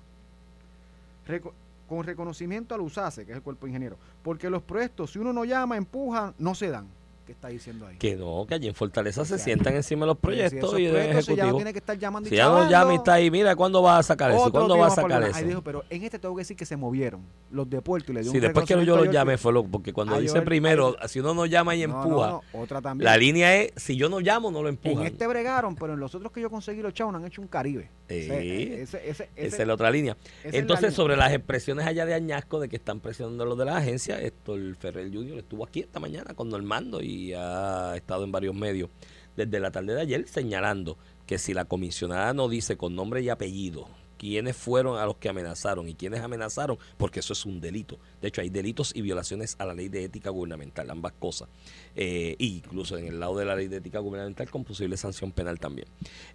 [1.28, 1.52] reco-
[1.86, 5.44] con reconocimiento al USACE, que es el cuerpo ingeniero, porque los proyectos, si uno no
[5.44, 6.86] llama, empuja, no se dan.
[7.24, 7.96] ¿Qué está diciendo ahí?
[7.96, 10.78] Que no, que allí en Fortaleza se O sea, sientan encima de los si proyectos
[10.78, 11.56] y de proyectos, si ya no ejecutivo.
[11.56, 13.80] tiene que estar llamando y Si ya no chavando, llama y está ahí, mira, ¿cuándo
[13.80, 14.50] vas a sacar eso?
[14.52, 15.36] ¿Cuándo vas a sacar eso?
[15.36, 18.16] Ahí dijo, pero en este tengo que decir que se movieron los de Puerto y
[18.16, 20.16] le dio Sí, un después que yo reconocimiento lo a llame fue lo, porque cuando
[20.16, 23.06] a dice Joel- primero, si uno no llama y empuja, no, no, otra también.
[23.06, 25.06] la línea es, si yo no llamo, no lo En empujan.
[25.06, 27.48] este bregaron, pero en los otros que yo conseguí los chavos no han hecho un
[27.48, 27.90] Caribe.
[28.06, 28.16] Sí.
[28.30, 30.14] Ese- ese- ese- Esa es la otra línea.
[30.44, 30.96] la Entonces, línea.
[30.96, 34.54] sobre las expresiones allá de Añasco de que están presionando los de la agencia, esto
[34.56, 38.90] el Ferrer Junior estuvo aquí esta mañana con Normando y ha estado en varios medios
[39.36, 40.96] desde la tarde de ayer señalando
[41.26, 43.88] que si la comisionada no dice con nombre y apellido
[44.24, 47.98] quiénes fueron a los que amenazaron y quiénes amenazaron, porque eso es un delito.
[48.22, 51.48] De hecho, hay delitos y violaciones a la ley de ética gubernamental, ambas cosas.
[51.94, 55.32] Eh, e incluso en el lado de la ley de ética gubernamental con posible sanción
[55.32, 55.88] penal también.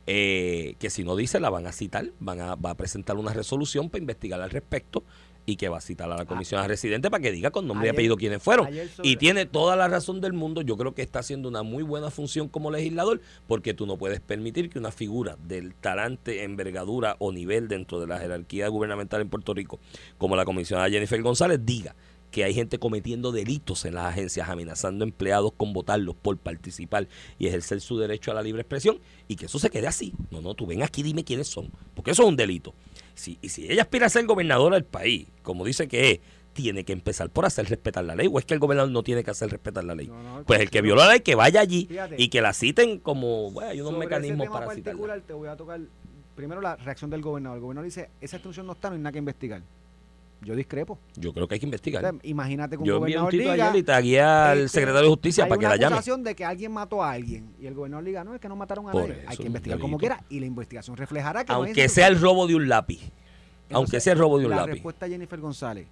[0.06, 3.90] Eh, que si no dice, la van a citar, van va a presentar una resolución
[3.90, 5.04] para investigar al respecto
[5.50, 7.90] y que va a citar a la comisión residente para que diga con nombre y
[7.90, 8.70] Ayer- apellido quiénes fueron.
[9.02, 10.62] Y tiene toda la razón del mundo.
[10.62, 14.20] Yo creo que está haciendo una muy buena función como legislador porque tú no puedes
[14.20, 19.30] permitir que una figura del talante, envergadura o nivel dentro de la jerarquía gubernamental en
[19.30, 19.80] Puerto Rico,
[20.18, 21.96] como la comisionada Jennifer González, diga
[22.32, 27.08] que hay gente cometiendo delitos en las agencias, amenazando empleados con votarlos por participar
[27.40, 30.14] y ejercer su derecho a la libre expresión y que eso se quede así.
[30.30, 32.76] No, no, tú ven aquí, dime quiénes son, porque eso es un delito.
[33.20, 36.20] Si, y si ella aspira a ser gobernadora del país, como dice que es,
[36.54, 38.30] tiene que empezar por hacer respetar la ley.
[38.32, 40.08] ¿O es que el gobernador no tiene que hacer respetar la ley?
[40.08, 42.16] No, no, pues el que violó la ley, que vaya allí Fíjate.
[42.18, 45.22] y que la citen como, bueno, hay unos Sobre mecanismos ese tema para citarla.
[45.22, 45.80] te voy a tocar
[46.36, 47.58] primero la reacción del gobernador.
[47.58, 49.62] El gobernador dice, esa instrucción no está, no hay nada que investigar.
[50.42, 50.98] Yo discrepo.
[51.16, 52.02] Yo creo que hay que O investigar.
[52.02, 55.02] sea, imagínate que un Yo un gobernador tito diga, ayer y tagué al este, secretario
[55.04, 55.96] de Justicia hay para que una la llame.
[55.96, 58.56] acusación de que alguien mató a alguien y el gobernador diga, no, es que no
[58.56, 59.24] mataron a nadie.
[59.28, 60.16] Hay que un investigar como delito.
[60.16, 62.70] quiera y la investigación reflejará que no hay Aunque esa sea el robo de un
[62.70, 63.02] lápiz.
[63.02, 64.72] Entonces, Aunque sea el robo de un la lápiz.
[64.74, 65.88] respuesta de Jennifer González.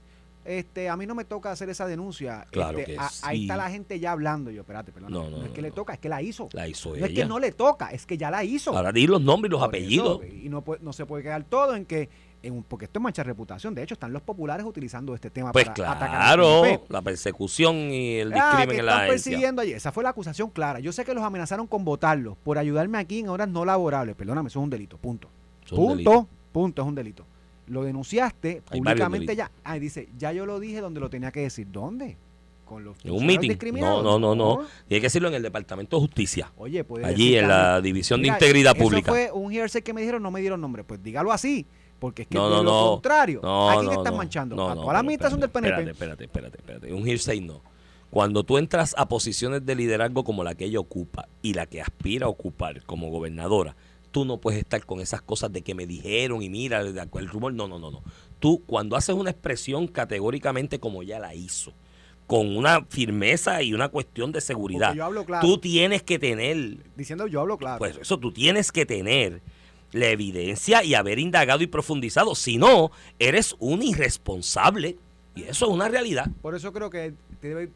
[0.45, 2.47] Este, a mí no me toca hacer esa denuncia.
[2.51, 3.43] Claro Este, que a- Ahí sí.
[3.43, 4.49] está la gente ya hablando.
[4.49, 5.11] Yo, espérate, perdón.
[5.11, 5.75] No, No, no, es que no, le no.
[5.75, 6.47] toca, es que la hizo.
[6.53, 7.07] La hizo no ella.
[7.07, 8.71] es que no le toca, es que ya la hizo.
[8.75, 10.23] Ahora di los nombres y los Por apellidos.
[10.23, 12.07] eso, y no, no se puede quedar todo en que,
[12.43, 13.73] en porque esto es mancha de reputación.
[13.75, 16.83] De hecho, están los populares utilizando este tema Pues para atacar PNP.
[16.89, 19.71] la persecución y el Ah, discrimen que en la están persiguiendo allí.
[19.73, 20.79] Esa fue la acusación clara.
[20.79, 24.15] Yo sé que los amenazaron con votarlos por ayudarme aquí en horas no laborables.
[24.15, 24.97] Perdóname, eso es un delito.
[24.97, 25.29] Punto.
[25.65, 25.91] Eso punto.
[25.95, 26.27] delito.
[26.51, 27.25] Punto, es un delito.
[27.67, 29.51] Lo denunciaste Hay públicamente ya.
[29.63, 31.67] Ah, dice, ya yo lo dije donde lo tenía que decir.
[31.69, 32.15] ¿Dónde?
[32.63, 33.57] Con los En un meeting.
[33.79, 34.59] No, no, no, no.
[34.87, 36.51] Tiene que decirlo en el Departamento de Justicia.
[36.57, 39.11] Oye, Allí decir en la División de Integridad eso Pública.
[39.11, 40.83] fue un hearsay que me dijeron, no me dieron nombre.
[40.83, 41.65] Pues dígalo así,
[41.99, 42.91] porque es que No, por no, lo no.
[42.91, 44.17] contrario, No, ¿a quién no, están no.
[44.17, 44.55] manchando?
[44.55, 45.91] No, a no, toda la administración del espérate, PNP.
[45.91, 46.93] Espérate, espérate, espérate.
[46.93, 47.61] Un hearsay no.
[48.09, 51.81] Cuando tú entras a posiciones de liderazgo como la que ella ocupa y la que
[51.81, 53.75] aspira a ocupar como gobernadora,
[54.11, 57.53] tú no puedes estar con esas cosas de que me dijeron y mira el rumor.
[57.53, 58.01] No, no, no, no.
[58.39, 61.73] Tú cuando haces una expresión categóricamente como ella la hizo,
[62.27, 65.45] con una firmeza y una cuestión de seguridad, Porque yo hablo claro.
[65.47, 67.79] tú tienes que tener Diciendo yo hablo claro.
[67.79, 69.41] pues eso tú tienes que tener
[69.97, 72.35] la evidencia y haber indagado y profundizado.
[72.35, 74.97] Si no, eres un irresponsable.
[75.35, 76.27] Y eso es una realidad.
[76.41, 77.69] Por eso creo que te debe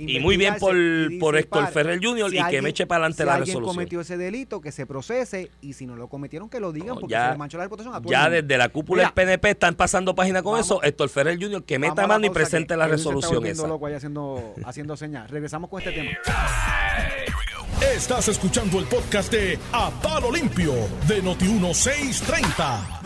[0.00, 2.30] Y muy bien por, y por Héctor Ferrer Jr.
[2.30, 3.74] si y que alguien- me eche para adelante si la alguien resolución.
[3.74, 7.00] cometió ese delito, que se procese y si no lo cometieron, que lo digan No,
[7.00, 8.42] porque ya- se le manchó la reputación a todo Ya el mundo.
[8.42, 10.80] desde la cúpula Mira, del PNP están pasando página con vamos- eso.
[10.84, 11.64] Héctor Ferrer Jr.
[11.64, 13.66] que meta mano y presente que la Edwin se está resolución esa.
[13.66, 15.28] loco ahí haciendo, haciendo señas.
[15.30, 16.10] Regresamos con este tema.
[17.94, 20.72] Estás escuchando el podcast de A Palo Limpio
[21.08, 23.02] de Noti1630.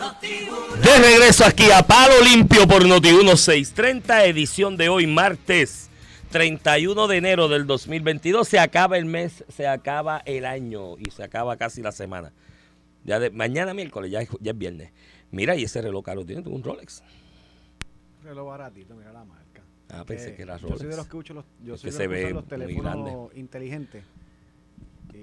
[0.81, 5.89] De regreso aquí a Palo Limpio por Noti 1630, edición de hoy, martes
[6.31, 8.47] 31 de enero del 2022.
[8.47, 12.31] Se acaba el mes, se acaba el año y se acaba casi la semana.
[13.05, 14.91] Ya de, mañana miércoles, ya, es- ya es viernes.
[15.31, 17.03] Mira, y ese reloj caro tiene un Rolex.
[18.23, 19.61] Reloj baratito, mira la marca.
[19.89, 20.97] Ah, pensé Eh, que era Yo soy de Rolex.
[20.97, 22.49] los que uso los, yo soy que de se los que ve usan los muy
[22.67, 24.03] teléfonos inteligentes.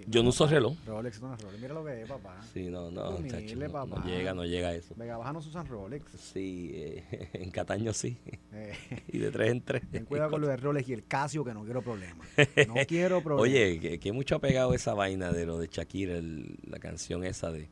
[0.00, 0.74] Sí, Yo no uso reloj.
[0.86, 1.60] Rolex no es Rolex.
[1.62, 2.40] Mira lo que es, papá.
[2.52, 4.04] Sí, no, no, Humilde, chacho, no, no papá.
[4.06, 4.94] llega, no llega a eso.
[4.96, 6.04] Vega Baja no se usan Rolex.
[6.18, 8.16] Sí, eh, en Cataño sí.
[8.52, 8.72] Eh,
[9.12, 9.82] Y de tres en tres.
[9.90, 12.26] ten cuidado con lo de Rolex y el Casio, que no quiero problemas.
[12.66, 13.42] No quiero problemas.
[13.50, 17.24] Oye, que, que mucho ha pegado esa vaina de lo de Shakira, el- la canción
[17.24, 17.68] esa de...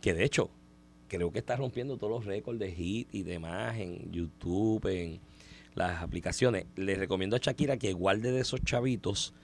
[0.00, 0.50] Que de hecho,
[1.08, 5.20] creo que está rompiendo todos los récords de hit y demás en YouTube, en
[5.74, 6.66] las aplicaciones.
[6.76, 9.34] Le recomiendo a Shakira que guarde de esos chavitos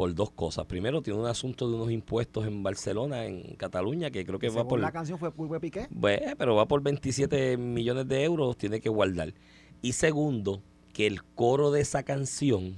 [0.00, 0.64] por dos cosas.
[0.64, 4.66] Primero, tiene un asunto de unos impuestos en Barcelona, en Cataluña, que creo que va
[4.66, 4.80] por...
[4.80, 5.88] la canción fue Piqué.
[5.90, 9.34] Bueno, pero va por 27 millones de euros, tiene que guardar.
[9.82, 10.62] Y segundo,
[10.94, 12.76] que el coro de esa canción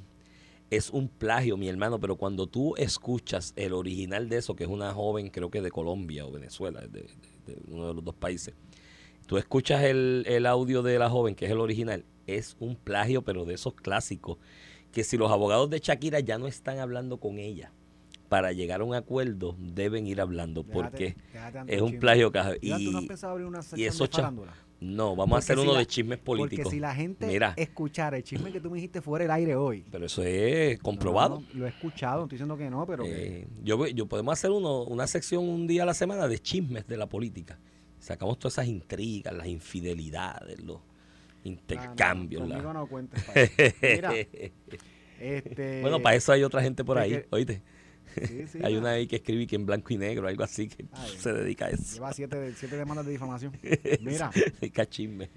[0.71, 4.71] es un plagio, mi hermano, pero cuando tú escuchas el original de eso, que es
[4.71, 7.07] una joven, creo que de Colombia o Venezuela, de, de-
[7.47, 8.57] de uno de los dos países,
[9.27, 13.23] tú escuchas el, el audio de la joven, que es el original, es un plagio,
[13.23, 14.39] pero de esos clásicos,
[14.93, 17.73] que si los abogados de Shakira ya no están hablando con ella
[18.29, 22.01] para llegar a un acuerdo, deben ir hablando, Déjate- porque déjate es un chisme.
[22.01, 22.39] plagio que...
[22.39, 24.33] ¿tú no has Y, abrir una y eso de
[24.81, 26.65] no, vamos a hacer si uno la- de chismes políticos.
[26.65, 29.55] Porque si la gente Mira, escuchara el chisme que tú me dijiste fuera del aire
[29.55, 29.85] hoy.
[29.93, 31.41] pero eso es comprobado.
[31.41, 34.07] No, lo he escuchado, no estoy diciendo que no, pero que- Eh, yo, voy- yo
[34.07, 37.61] podemos hacer uno, una sección un día a la semana de chismes de la política.
[38.01, 40.79] Sacamos todas esas intrigas, las infidelidades, los
[41.45, 42.43] intercambios.
[42.43, 43.49] Ah, no, la- conmigo no cuentes para.
[43.83, 44.13] Mira,
[45.21, 47.63] este, bueno, para eso hay otra gente por ahí, que- oíste.
[48.27, 48.81] sí, sí, hay no.
[48.81, 51.65] una ahí que escribe que en blanco y negro, algo así, que Ay, se dedica
[51.67, 51.95] a eso.
[51.95, 53.57] Lleva siete, siete demandas de difamación.
[54.03, 55.31] Mira, Dedica chisme.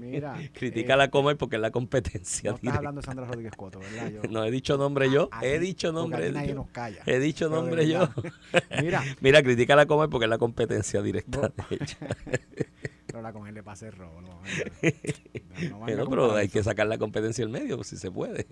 [0.00, 0.38] mira.
[0.54, 2.50] Critica eh, la Comer porque es la competencia.
[2.50, 2.78] No estás directa.
[2.78, 4.10] hablando de Sandra Rodríguez Coto, ¿verdad?
[4.10, 6.32] Yo- No he dicho nombre yo, Aquí- he dicho nombre.
[6.32, 7.02] nadie dicho- nos calla.
[7.04, 8.08] He dicho nombre yo.
[8.80, 11.98] Mira, Mira, critica la Comer porque es la competencia directa Vos- de ella.
[13.22, 14.20] Pero la con él le pase el robo.
[14.20, 14.40] No,
[15.86, 18.46] pero hay que sacar la competencia del medio, pues, si se puede.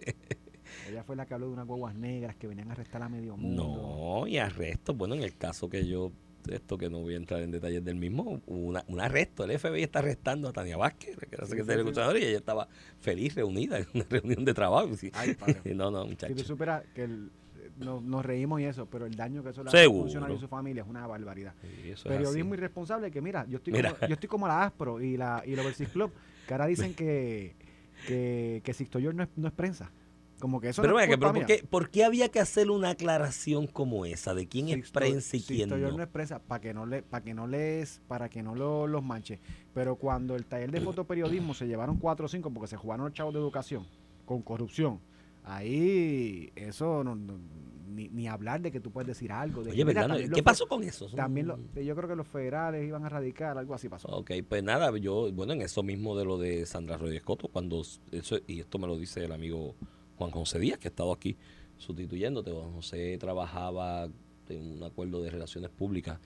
[0.88, 3.36] Ella fue la que habló de unas guaguas negras que venían a arrestar a medio
[3.36, 4.20] mundo.
[4.22, 4.94] No, y arresto.
[4.94, 6.12] Bueno, en el caso que yo,
[6.48, 9.44] esto que no voy a entrar en detalles del mismo, una, un arresto.
[9.44, 12.24] El FBI está arrestando a Tania Vázquez, que era Sí, secretaria sí, sí.
[12.24, 12.68] Y ella estaba
[13.00, 14.90] feliz, reunida en una reunión de trabajo.
[15.12, 15.60] Ay, padre.
[15.74, 17.30] no, no, Si tú supieras que el-
[17.80, 20.36] no- nos reímos y eso, pero el daño que eso le hace a un funcionario
[20.36, 21.54] y su familia es una barbaridad.
[21.62, 23.92] Sí, Periodismo irresponsable que mira, yo estoy Mira.
[23.94, 26.12] como, yo estoy como la Aspro y la y Overseas Club,
[26.46, 27.56] que ahora dicen que
[28.06, 29.90] que, que Sixto George no es, no es prensa.
[30.38, 32.70] Como que eso Pero, no es culpa pero ¿por, qué, por qué había que hacer
[32.70, 35.96] una aclaración como esa de quién es prensa y Sixto quién George no?
[35.98, 38.86] no es prensa para que no le para que no les para que no lo-
[38.86, 39.38] los manche.
[39.74, 43.12] Pero cuando el taller de fotoperiodismo se llevaron cuatro o cinco porque se jugaron los
[43.12, 43.86] chavos de educación
[44.24, 44.98] con corrupción,
[45.44, 47.38] ahí eso no- no-
[47.90, 49.62] ni, ni hablar de que tú puedes decir algo.
[49.62, 51.06] De Oye, que, mira, ¿Qué pasó con eso?
[51.14, 54.08] También lo- yo creo que los federales iban a radicar, algo así pasó.
[54.08, 57.82] Ok, pues nada, yo, bueno, en eso mismo de lo de Sandra Rodríguez Coto, cuando,
[58.12, 59.74] eso, y esto me lo dice el amigo
[60.16, 61.36] Juan José Díaz, que ha estado aquí
[61.78, 62.50] sustituyéndote.
[62.52, 64.08] Juan José trabajaba
[64.48, 66.18] en un acuerdo de relaciones públicas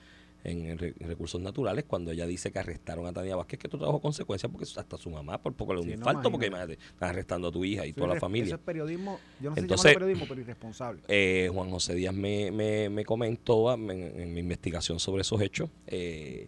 [0.45, 4.51] en, recursos naturales, cuando ella dice que arrestaron a Tania Vázquez, que esto trajo consecuencias,
[4.51, 6.73] porque hasta su mamá por poco le un Sí, no, infarto, porque imagínate.
[6.73, 8.45] están arrestando a tu hija y toda la familia.
[8.47, 11.01] Eso es periodismo, yo no sé Entonces- si periodismo, pero irresponsable.
[11.07, 15.69] Eh, Juan José Díaz me, me, me comentó en, en mi investigación sobre esos hechos,
[15.87, 16.47] eh,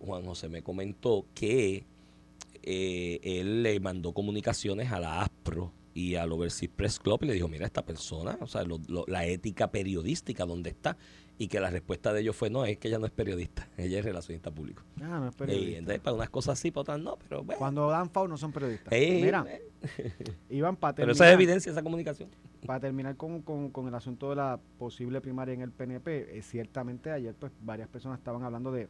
[0.00, 1.84] Juan José me comentó que
[2.62, 7.32] eh, él le mandó comunicaciones a la ASPRO y al Overseas Press Club y le
[7.34, 10.96] dijo, mira, esta persona, o sea, lo- lo- la ética periodística, ¿dónde está?
[11.38, 13.98] Y que la respuesta de ellos fue, no, es que ella no es periodista, ella
[14.00, 14.82] es relacionista público.
[15.00, 15.78] Ah, no es Y periodista.
[15.78, 17.58] entonces, para unas cosas sí, para otras no, pero bueno.
[17.58, 18.92] Cuando dan FAO no son periodistas.
[18.92, 19.62] Eh, Mira, eh,
[20.50, 22.28] Iván, para pero terminar, esa es evidencia, esa comunicación.
[22.66, 26.42] para terminar con, con- con el asunto de la posible primaria en el PNP, eh,
[26.42, 28.88] ciertamente ayer pues varias personas estaban hablando de,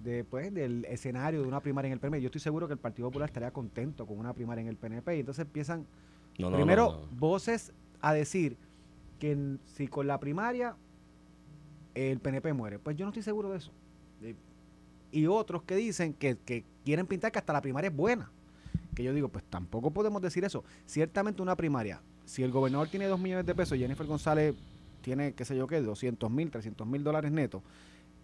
[0.00, 2.20] de pues, del escenario de una primaria en el PNP.
[2.22, 5.16] Yo estoy seguro que el Partido Popular estaría contento con una primaria en el PNP
[5.16, 5.86] y entonces empiezan
[6.38, 8.56] No, no, primero no, voces a decir
[9.18, 10.76] que en- si con la primaria
[11.94, 12.78] el PNP muere.
[12.78, 13.72] Pues yo no estoy seguro de eso.
[15.10, 18.30] Y otros que dicen que, que quieren pintar que hasta la primaria es buena.
[18.94, 20.64] Que yo digo, pues tampoco podemos decir eso.
[20.86, 24.54] Ciertamente una primaria, si el gobernador tiene 2 millones de pesos Jennifer González
[25.00, 27.62] tiene, qué sé yo qué, 200 mil, 300 mil dólares netos,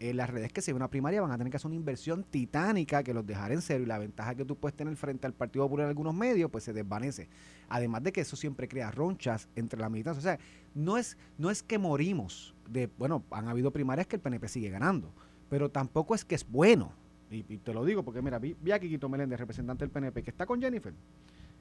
[0.01, 3.03] las redes que se ve una primaria van a tener que hacer una inversión titánica
[3.03, 5.65] que los dejará en cero y la ventaja que tú puedes tener frente al Partido
[5.65, 7.29] Popular en algunos medios pues se desvanece.
[7.69, 10.19] Además de que eso siempre crea ronchas entre la militancia.
[10.19, 10.39] O sea,
[10.75, 14.71] no es, no es que morimos de, bueno, han habido primarias que el PNP sigue
[14.71, 15.13] ganando,
[15.49, 16.93] pero tampoco es que es bueno.
[17.31, 20.31] Y, te lo digo porque mira, vi, vi a Quiquito Meléndez, representante del PNP, que
[20.31, 20.93] está con Jennifer.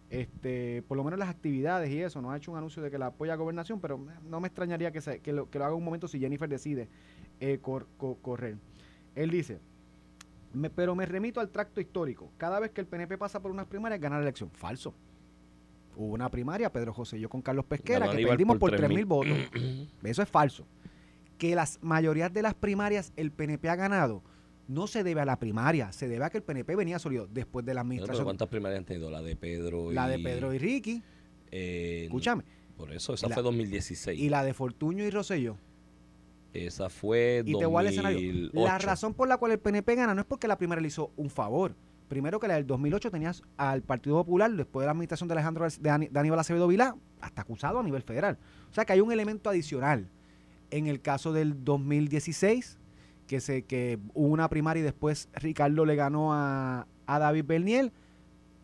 [0.10, 3.00] Este, por lo menos las actividades y eso, no ha hecho un anuncio de que
[3.00, 4.00] la apoya a gobernación, pero
[4.30, 6.88] no me extrañaría que, se- que, lo, que lo haga un momento si Jennifer decide
[7.44, 8.56] eh, cor- co- correr.
[9.16, 9.60] Él dice,
[10.54, 12.32] "Me- pero me remito al tracto histórico.
[12.38, 14.50] Cada vez que el PNP pasa por unas primarias, gana la elección.
[14.52, 14.94] Falso.
[15.96, 19.04] Hubo una primaria, Pedro José y yo con Carlos Pesquera, que perdimos por por 3.000
[19.04, 19.06] 3.000.
[19.06, 19.38] votos.
[20.04, 20.66] Eso es falso.
[21.38, 24.24] que las mayorías de las primarias el PNP ha ganado,
[24.70, 27.66] no se debe a la primaria, se debe a que el PNP venía sólido después
[27.66, 28.26] de la Bueno, pero administración.
[28.26, 29.12] ¿cuántas primarias han tenido?
[29.12, 29.96] La de Pedro y...
[29.96, 31.04] la de Pedro y Ricky,
[31.52, 32.44] eh, escúchame,
[32.78, 34.18] Por eso, esa la- fue 2016.
[34.22, 35.58] y la de Fortuño y Rosselló.
[36.54, 38.20] Esa fue Y te voy al escenario.
[38.20, 38.66] 2008.
[38.68, 41.12] La razón por la cual el PNP gana no es porque la primera le hizo
[41.18, 41.76] un favor.
[42.08, 45.68] Primero que la del 2008 tenías al Partido Popular, después de la administración de Alejandro
[45.68, 48.38] de de Aníbal Acevedo Vilá, hasta acusado a nivel federal.
[48.70, 50.10] O sea que hay un elemento adicional.
[50.70, 52.80] En el caso del 2016,
[53.28, 57.92] que, se, que hubo una primaria y después Ricardo le ganó a, a David Berniel,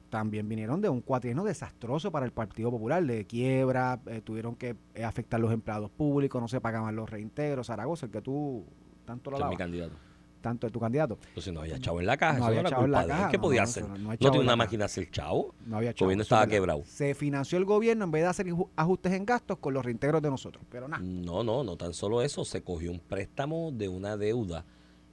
[0.10, 4.76] también vinieron de un cuatrienio desastroso para el Partido Popular, de quiebra, eh, tuvieron que
[4.96, 8.66] eh, afectar los empleados públicos, no se pagaban los reintegros, Zaragoza, el que tú
[9.06, 9.94] tanto lo es mi candidato.
[10.42, 11.18] tanto de tu candidato.
[11.34, 13.38] Pues si no había chavo en la caja, No había chavo en la caja, ¿Qué
[13.38, 13.84] no, podía no, hacer?
[13.88, 15.54] no, no en una máquina hacer chavo.
[15.66, 16.84] No había El chavo, gobierno eso estaba quebrado.
[16.86, 20.30] Se financió el gobierno en vez de hacer ajustes en gastos con los reintegros de
[20.30, 20.64] nosotros.
[20.70, 21.04] Pero nada.
[21.04, 22.46] No, no, no tan solo eso.
[22.46, 24.66] Se cogió un préstamo de una deuda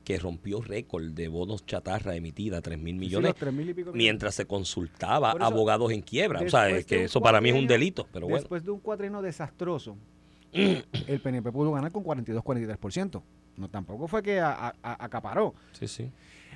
[0.06, 3.34] que rompió récord de bonos chatarra emitida, 3 mil millones,
[3.92, 6.42] mientras se consultaba eso, abogados en quiebra.
[6.42, 8.38] O sea, es que eso para mí es un delito, pero bueno.
[8.38, 9.96] Después de un cuatrienio desastroso,
[10.52, 13.20] el PNP pudo ganar con 42-43%.
[13.56, 15.54] No, tampoco fue que a- a- a- acaparó.
[15.72, 16.12] Sí, sí.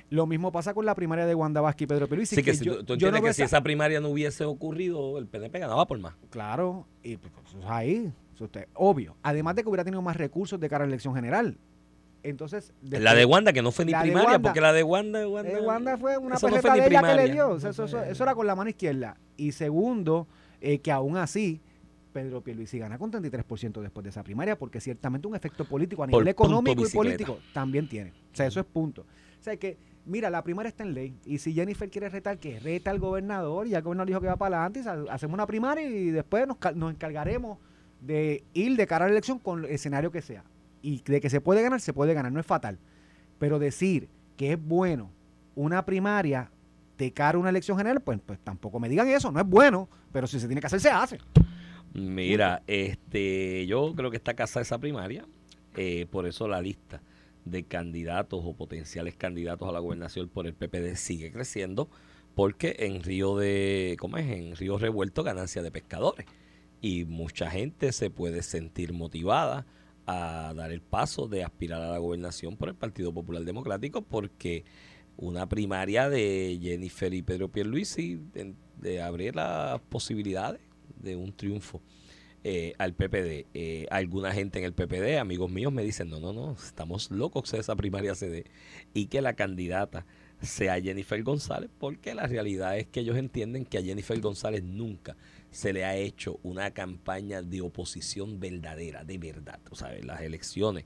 [0.09, 2.35] Lo mismo pasa con la primaria de Wanda Vázquez y Pedro Pierluisi.
[2.35, 4.07] Así que, que si yo- tú, tú yo no entiendes que si esa- primaria no
[4.09, 6.13] hubiese ocurrido, el PNP ganaba por más.
[6.29, 8.13] Claro, y pues, eso es ahí.
[8.39, 9.17] usted- obvio.
[9.23, 11.57] Además de que hubiera tenido más recursos de cara a la elección general.
[12.23, 14.49] Entonces, la de Wanda, que no fue ni de primaria, Wanda.
[14.49, 17.31] porque la de Wanda, Wanda, Eh, Wanda fue una no ni de ella que le
[17.31, 17.49] dio.
[17.49, 19.17] O sea, eso, eso- eso era con la mano izquierda.
[19.37, 20.27] Y segundo,
[20.59, 21.61] eh, que aún así,
[22.13, 26.07] Pedro Pierluisi gana con 33% después de esa primaria, porque ciertamente un efecto político a
[26.07, 28.11] nivel económico y político también tiene.
[28.11, 29.01] O sea, eso es punto.
[29.39, 31.15] O sea, que, mira, la primaria está en ley.
[31.25, 34.27] Y si Jennifer quiere retar, que reta al gobernador, y ya el gobernador dijo que
[34.27, 37.57] va para adelante, y hacemos una primaria y después nos, nos encargaremos
[38.01, 40.43] de ir de cara a la elección con el escenario que sea.
[40.81, 42.79] Y de que se puede ganar, se puede ganar, no es fatal.
[43.37, 45.11] Pero decir que es bueno
[45.55, 46.51] una primaria
[46.97, 49.89] de cara a una elección general, pues, pues tampoco me digan eso, no es bueno,
[50.11, 51.17] pero si se tiene que hacer, se hace.
[51.93, 55.25] Mira, este, yo creo que está casada esa primaria,
[55.75, 57.01] eh, por eso la lista
[57.45, 61.89] de candidatos o potenciales candidatos a la gobernación por el PPD sigue creciendo,
[62.35, 64.27] porque en Río de, ¿cómo es?
[64.27, 66.27] En Río Revuelto ganancia de pescadores
[66.81, 69.65] y mucha gente se puede sentir motivada
[70.05, 74.63] a dar el paso de aspirar a la gobernación por el Partido Popular Democrático porque
[75.17, 80.59] una primaria de Jennifer y Pedro Pierluisi en- de abrir las posibilidades
[81.01, 81.81] de un triunfo
[82.43, 83.45] eh, al PPD.
[83.53, 87.51] Eh, alguna gente en el PPD, amigos míos, me dicen, no, no, no, estamos locos
[87.51, 88.45] que esa primaria se dé
[88.95, 90.07] y que la candidata
[90.41, 95.15] sea Jennifer González, porque la realidad es que ellos entienden que a Jennifer González nunca
[95.51, 99.59] se le ha hecho una campaña de oposición verdadera, de verdad.
[99.69, 100.85] O sea, en las elecciones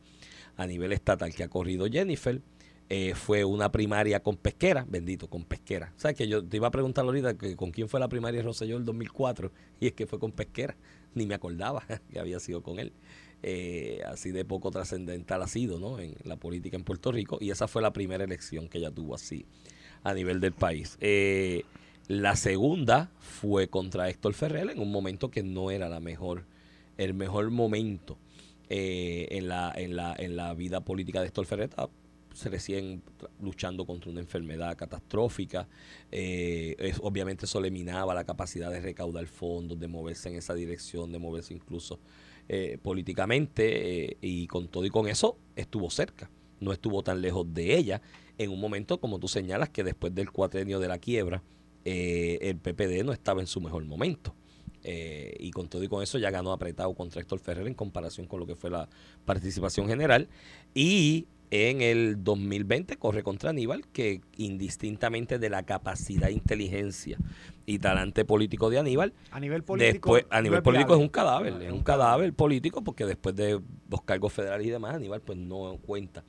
[0.57, 2.41] a nivel estatal que ha corrido Jennifer,
[2.87, 5.91] eh, fue una primaria con pesquera, bendito, con pesquera.
[5.97, 8.43] Sea, que yo te iba a preguntar ahorita que con quién fue la primaria de
[8.43, 10.75] Rosselló el 2004 y es que fue con pesquera.
[11.15, 12.93] Ni me acordaba que había sido con él.
[13.41, 15.99] Eh, así de poco trascendental ha sido, ¿no?
[15.99, 19.15] En la política en Puerto Rico y esa fue la primera elección que ella tuvo
[19.15, 19.45] así
[20.03, 20.97] a nivel del país.
[21.01, 21.63] Eh,
[22.07, 26.45] la segunda fue contra Héctor Ferrer en un momento que no era la mejor,
[26.97, 28.17] el mejor momento
[28.69, 31.71] eh, en, la, en, la, en la vida política de Héctor Ferrer.
[32.33, 33.01] Se recién
[33.41, 35.67] luchando contra una enfermedad catastrófica.
[36.11, 41.11] Eh, obviamente eso le minaba la capacidad de recaudar fondos, de moverse en esa dirección,
[41.11, 41.99] de moverse incluso
[42.49, 44.17] eh, políticamente.
[44.21, 46.29] y con todo y con eso estuvo cerca.
[46.59, 48.01] No estuvo tan lejos de ella.
[48.37, 51.41] En un momento, como tú señalas, que después del cuatrenio de la quiebra,
[51.85, 54.35] eh, el PPD no estaba en su mejor momento.
[54.87, 58.27] Eh, y con todo y con eso ya ganó apretado contra Héctor Ferrer en comparación
[58.27, 58.87] con lo que fue la
[59.25, 60.27] participación general.
[60.75, 67.17] Y en el 2020 corre contra Aníbal, que indistintamente de la capacidad, inteligencia
[67.65, 70.13] y talante político de Aníbal, A nivel político.
[70.13, 71.03] después a nivel no político es viable.
[71.03, 73.59] un cadáver, es un cadáver político porque después de
[73.89, 76.23] los cargos federales y demás, Aníbal pues no cuenta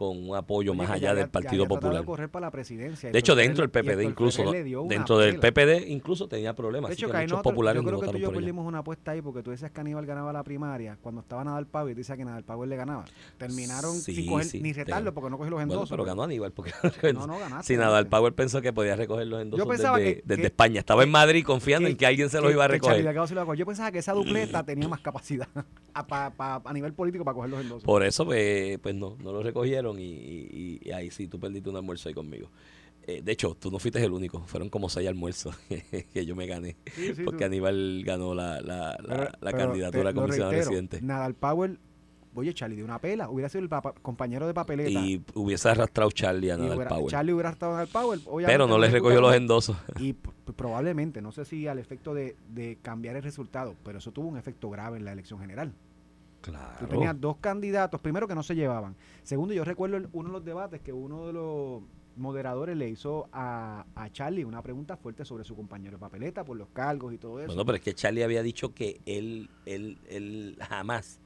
[0.00, 1.98] con un apoyo Oye, más que allá ya del Partido ya Popular.
[2.00, 3.10] de correr para la presidencia.
[3.10, 4.52] De hecho, dentro del PPD incluso, ¿no?
[4.88, 5.38] dentro del.
[5.38, 6.88] PPD incluso tenía problemas.
[6.88, 8.66] De así que que muchos nosotros- populares yo creo que tú votaron y yo perdimos
[8.66, 11.92] una apuesta ahí porque tú decías que Aníbal ganaba la primaria cuando estaba Nadal Power
[11.92, 13.04] y decías que Nadal Power le ganaba.
[13.36, 15.90] Terminaron Sí, sin coger sí, ni retarlo porque no cogió los Bueno, endosos.
[15.90, 16.72] pero ganó Aníbal porque
[17.12, 17.74] No, no ganaste.
[17.74, 18.06] si Nadal.
[18.06, 20.80] Power pensó que podía recoger los endosos desde, que- desde que- España.
[20.80, 23.54] Estaba en Madrid confiando que- en que alguien se los que- iba a que recoger.
[23.54, 25.46] Yo pensaba que esa dupleta tenía más capacidad
[25.94, 27.84] a, pa- pa- a nivel político para coger los endosos.
[27.84, 31.68] Por eso, pues, pues no, no lo recogieron y, y- y ahí sí, tú perdiste
[31.70, 32.50] un almuerzo ahí conmigo.
[33.06, 35.56] Eh, de hecho, tú no fuiste el único, fueron como seis almuerzos
[36.12, 39.30] que yo me gané, Sí, sí, porque tú- Aníbal ganó la, la, la- Pero- la
[39.40, 41.00] pero candidatura a te lo comisionado residente.
[41.02, 41.78] Nadal Power
[42.34, 45.00] oye, Charlie de una pela, hubiera sido el papa- compañero de papeleta.
[45.00, 47.06] Y hubiese arrastrado Charlie a Nadal hubiera- Power.
[47.10, 48.18] Charlie hubiera estado en el Power.
[48.26, 49.76] obviamente pero no les recogió los endosos.
[49.98, 54.28] Y probablemente, no sé si al efecto de, de cambiar el resultado, pero eso tuvo
[54.28, 55.72] un efecto grave en la elección general.
[56.40, 56.88] Tú Claro.
[56.88, 58.96] tenías dos candidatos, primero que no se llevaban.
[59.22, 61.82] Segundo, yo recuerdo uno de los debates que uno de los
[62.16, 66.56] moderadores le hizo a, a Charlie una pregunta fuerte sobre su compañero de papeleta por
[66.56, 67.48] los cargos y todo eso.
[67.48, 71.20] Bueno, pero es que Charlie había dicho que él, él, él jamás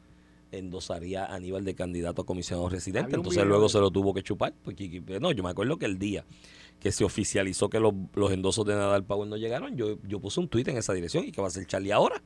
[0.58, 3.16] endosaría a Aníbal de candidato a comisionado residente.
[3.16, 4.54] Entonces luego se lo tuvo que chupar.
[4.62, 6.24] Porque, no, yo me acuerdo que el día
[6.80, 10.40] que se oficializó que los, los endosos de Nadal Power no llegaron, yo, yo puse
[10.40, 11.24] un tuit en esa dirección.
[11.24, 12.22] ¿Y qué va a hacer Charlie ahora?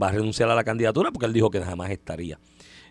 [0.00, 2.38] Va a renunciar a la candidatura porque él dijo que jamás estaría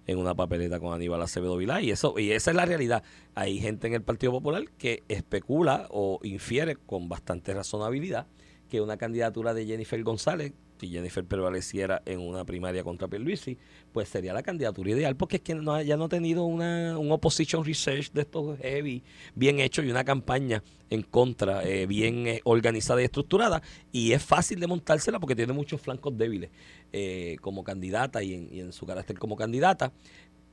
[0.06, 1.82] en una papeleta con Aníbal Acevedo Vilá.
[1.82, 3.04] Y, eso, y esa es la realidad.
[3.36, 8.28] Hay gente en el Partido Popular que especula o infiere con bastante razonabilidad
[8.70, 13.58] que una candidatura de Jennifer González, si Jennifer prevaleciera en una primaria contra Pierluisi,
[13.92, 17.66] pues sería la candidatura ideal porque es que no, no ha tenido una, un opposition
[17.66, 19.04] research de estos heavy,
[19.36, 23.62] bien hecho y una campaña en contra, eh, bien eh, organizada y estructurada
[23.92, 26.50] y es fácil de montársela porque tiene muchos flancos débiles
[26.94, 29.92] eh, como candidata y en, y en su carácter como candidata.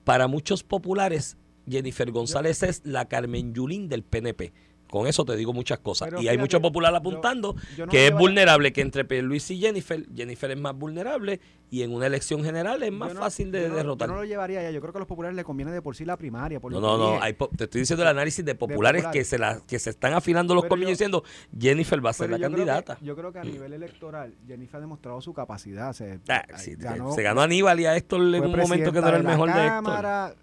[0.05, 1.37] Para muchos populares,
[1.69, 4.53] Jennifer González es la Carmen Yulín del PNP.
[4.91, 6.09] Con eso te digo muchas cosas.
[6.09, 9.59] Pero y hay mucho popular apuntando yo no que es vulnerable, que entre Luis y
[9.59, 13.63] Jennifer, Jennifer es más vulnerable y en una elección general es más no- fácil de
[13.63, 14.09] yo no- derrotar.
[14.09, 14.71] Yo no lo llevaría ya.
[14.71, 16.61] Yo creo que a los populares les conviene de por sí la primaria.
[16.61, 17.23] Por No, no, no.
[17.23, 19.29] hay te estoy diciendo el análisis de populares, que populares.
[19.29, 21.25] se la, que se están afilando los colmillos diciendo
[21.59, 22.99] Jennifer va a ser la yo creo que- candidata.
[23.03, 25.93] yo creo que a nivel electoral, Jennifer ha demostrado su capacidad.
[25.95, 28.93] Se, Ah, ay, sí, ganó- se ganó a Aníbal y a Héctor en un momento
[28.93, 30.37] que no era el mejor de Héctor.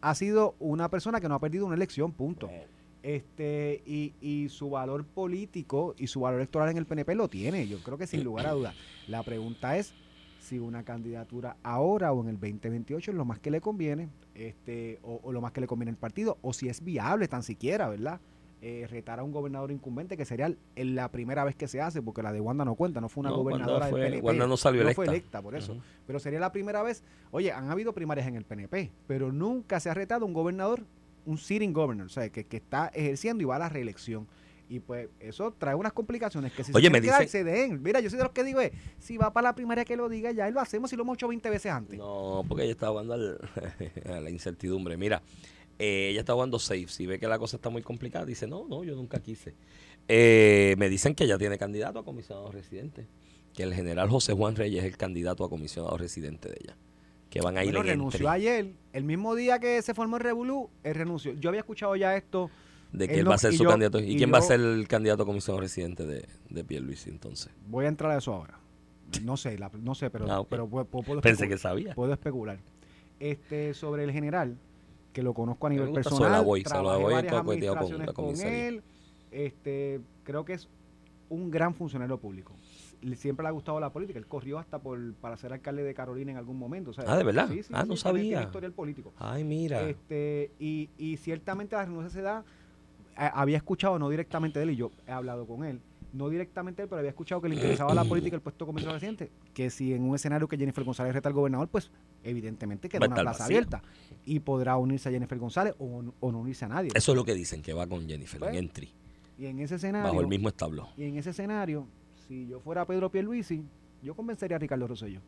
[0.00, 2.48] Ha sido una persona que no ha perdido una elección, punto.
[3.08, 7.68] Este, y, y su valor político y su valor electoral en el PNP lo tiene,
[7.68, 8.74] yo creo que sin lugar a dudas.
[9.08, 9.92] La pregunta es
[10.40, 15.00] si una candidatura ahora o en el 2028 es lo más que le conviene, este,
[15.02, 17.90] o, o lo más que le conviene al partido, o si es viable tan siquiera,
[17.90, 18.20] ¿verdad?
[18.62, 22.00] Eh, retar a un gobernador incumbente, que sería el- la primera vez que se hace,
[22.00, 24.26] porque la de Wanda no cuenta, no fue una No, gobernadora fue- del PNP.
[24.26, 25.12] Wanda no salió fue electa.
[25.12, 25.76] electa, por eso.
[26.06, 27.02] Pero sería la primera vez.
[27.32, 30.84] Oye, han habido primarias en el PNP, pero nunca se ha retado un gobernador,
[31.26, 34.26] un sitting governor, o sea, que, que está ejerciendo y va a la reelección.
[34.68, 37.82] Y pues eso trae unas complicaciones que si Oye, se me dicen- se den.
[37.82, 40.08] Mira, yo soy de los que digo, es, si va para la primaria que lo
[40.08, 41.98] diga ya, lo hacemos y lo hemos hecho 20 veces antes.
[41.98, 43.38] No, porque ella está jugando al-
[44.06, 44.96] a la incertidumbre.
[44.96, 45.22] Mira,
[45.78, 46.88] eh, ella está jugando safe.
[46.88, 49.54] Si ve que la cosa está muy complicada, dice, no, no, yo nunca quise.
[50.08, 53.06] Eh, me dicen que ella tiene candidato a comisionado residente.
[53.54, 56.76] Que el general José Juan Reyes es el candidato a comisionado residente de ella.
[57.34, 60.18] Que van a ir Bueno, en renunció entry, ayer, el mismo día que se formó
[60.18, 61.32] el Revolú, él renunció.
[61.34, 62.48] Yo había escuchado ya esto.
[62.92, 63.98] de que él él no- va a ser su yo- candidato.
[63.98, 67.50] ¿Y, y quién va a ser el candidato a comisionado residente de, de Pierluisi entonces?
[67.66, 68.60] Voy a entrar a eso ahora.
[69.24, 71.92] No sé, la- no sé, pero, Ah, pero puedo, puedo Pensé que sabía.
[71.96, 72.60] puedo especular.
[73.18, 74.56] Este, sobre el general,
[75.12, 76.44] que lo conozco a me nivel gusta personal, trabajé
[77.02, 78.82] Boy varias coqueteado con él,
[79.32, 80.68] este, creo que es
[81.28, 82.52] un gran funcionario público.
[83.04, 84.18] Le- Siempre le ha gustado la política.
[84.18, 86.90] Él corrió hasta por para ser alcalde de Carolina en algún momento.
[86.90, 87.48] o sea, Ah, ¿de verdad?
[87.48, 88.42] Sí, sí, Ah, sí, no sabía.
[88.42, 89.12] historial político.
[89.18, 89.88] Ay, mira.
[89.88, 92.44] Este, y, y ciertamente la renuncia se da.
[93.16, 95.80] eh, había escuchado, no directamente de él, y yo he hablado con él,
[96.12, 98.96] no directamente él, pero había escuchado que le interesaba la política el puesto como comisionado
[98.98, 99.30] residente.
[99.52, 101.90] Que si en un escenario que Jennifer González reta al gobernador, pues
[102.24, 103.82] evidentemente queda una plaza abierta.
[104.24, 106.90] Y podrá unirse a Jennifer González o, o no unirse a nadie.
[106.94, 108.92] Eso es lo que dicen, que va con Jennifer Pues, en entry,
[109.38, 110.88] y en ese escenario, bajo el mismo establo.
[110.96, 111.86] y en ese escenario,
[112.26, 113.62] si yo fuera Pedro Pierluisi,
[114.02, 115.20] yo convencería a Ricardo Rosselló.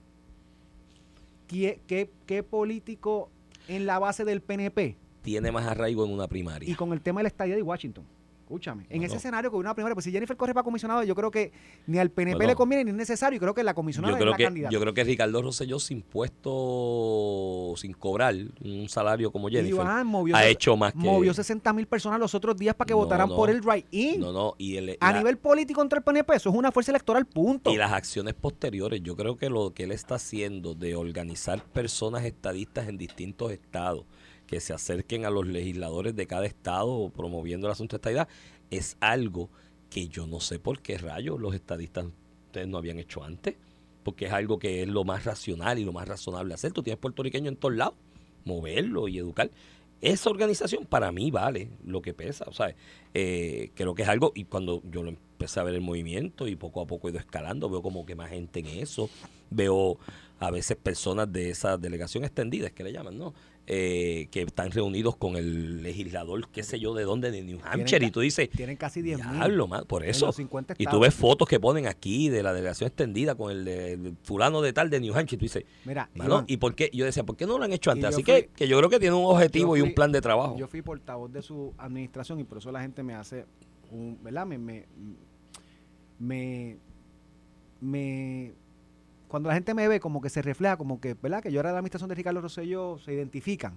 [1.46, 3.30] ¿Qué, qué, qué político
[3.68, 6.68] en la base del PNP Tiene más arraigo en una primaria.
[6.68, 8.04] y con el tema de la estadía de Washington.
[8.46, 11.16] Escúchame, en No, ese escenario con una primera, pues si Jennifer corre para comisionado, yo
[11.16, 11.50] creo que
[11.88, 14.20] ni al PNP le conviene ni es necesario, y creo que la comisionada yo es
[14.20, 14.72] creo la que candidata.
[14.72, 20.46] yo creo que Ricardo Rosselló sin puesto sin cobrar un salario como Jennifer movió, ha
[20.46, 23.50] hecho más que movió 60 mil personas los otros días para que No, votaran por
[23.50, 24.20] el right-in.
[24.20, 26.92] no no y el- a la- nivel político contra el PNP, eso es una fuerza
[26.92, 27.72] electoral, punto.
[27.72, 32.24] y las acciones posteriores yo creo que lo que él está haciendo de organizar personas
[32.24, 34.04] estadistas en distintos estados
[34.46, 38.28] que se acerquen a los legisladores de cada estado promoviendo el asunto de estadidad
[38.70, 39.50] es algo
[39.90, 42.06] que yo no sé por qué rayos los estadistas
[42.46, 43.56] ustedes no habían hecho antes
[44.02, 46.72] porque es algo que es lo más racional y lo más razonable hacer.
[46.72, 47.96] Tú tienes puertorriqueño en todos lados
[48.46, 49.50] moverlo y educar.
[50.00, 52.74] Esa organización para mí vale lo que pesa, o sea,
[53.14, 56.54] eh, creo que es algo, y cuando yo lo empecé a ver el movimiento y
[56.54, 59.10] poco a poco he ido escalando, veo como que más gente en eso,
[59.50, 59.98] veo
[60.38, 63.32] a veces personas de esa delegación extendida, es que le llaman, ¿no?
[63.68, 68.06] Eh, que están reunidos con el legislador, qué sé yo, de dónde, de New Hampshire,
[68.06, 69.30] y tú dices, Tienen casi 10 mil.
[69.32, 70.26] diablo, man, por eso.
[70.26, 73.64] los 50 Y tú ves fotos que ponen aquí de la delegación extendida con el,
[73.64, 76.56] de- el fulano de tal de New Hampshire, y tú dices, Mira, mano, Iván, ¿y
[76.58, 76.90] por qué?
[76.92, 78.04] Yo decía, ¿por qué no lo han hecho antes?
[78.04, 80.56] Así fui- que, que yo creo que tiene un objetivo y un plan de trabajo.
[80.56, 83.46] Yo fui portavoz de su administración y por eso la gente me hace
[83.90, 84.46] un, ¿verdad?
[84.46, 84.86] Me, me,
[86.20, 86.76] me,
[87.80, 88.52] me-
[89.28, 91.42] cuando la gente me ve como que se refleja como que, ¿verdad?
[91.42, 93.74] Que yo era de la administración de Ricardo Rosselló, se identifican.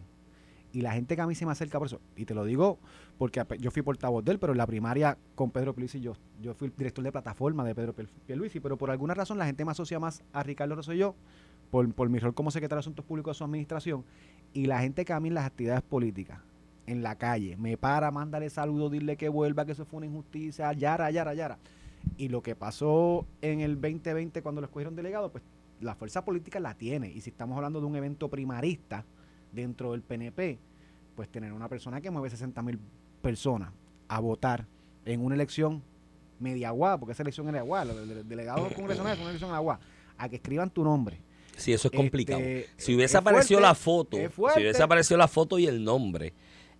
[0.71, 2.77] Y la gente que a mí se me acerca por eso, y te lo digo
[3.17, 6.53] porque yo fui portavoz de él, pero en la primaria con Pedro Pierluisi yo, yo
[6.53, 9.71] fui director de plataforma de Pedro Pier- Pierluisi, pero por alguna razón la gente me
[9.71, 11.15] asocia más a Ricardo Rosselló
[11.71, 14.05] por, por mi rol como secretario de Asuntos Públicos de su administración
[14.53, 16.39] y la gente que a mí en las actividades políticas,
[16.85, 20.71] en la calle, me para, mándale saludos, dile que vuelva, que eso fue una injusticia,
[20.73, 21.57] yara, yara, yara.
[22.17, 25.43] Y lo que pasó en el 2020 cuando lo escogieron delegado, pues
[25.81, 27.09] la fuerza política la tiene.
[27.09, 29.05] Y si estamos hablando de un evento primarista
[29.51, 30.59] dentro del PNP,
[31.15, 32.79] pues tener una persona que mueve 60 mil
[33.21, 33.71] personas
[34.07, 34.65] a votar
[35.05, 35.81] en una elección
[36.39, 39.79] media agua, porque esa elección era agua, el el delegado congresional es una elección agua,
[40.17, 41.21] a que escriban tu nombre.
[41.57, 42.39] Sí, eso es complicado.
[42.39, 44.17] Este, si hubiese es aparecido fuerte, la foto,
[44.53, 46.33] si hubiese aparecido la foto y el nombre,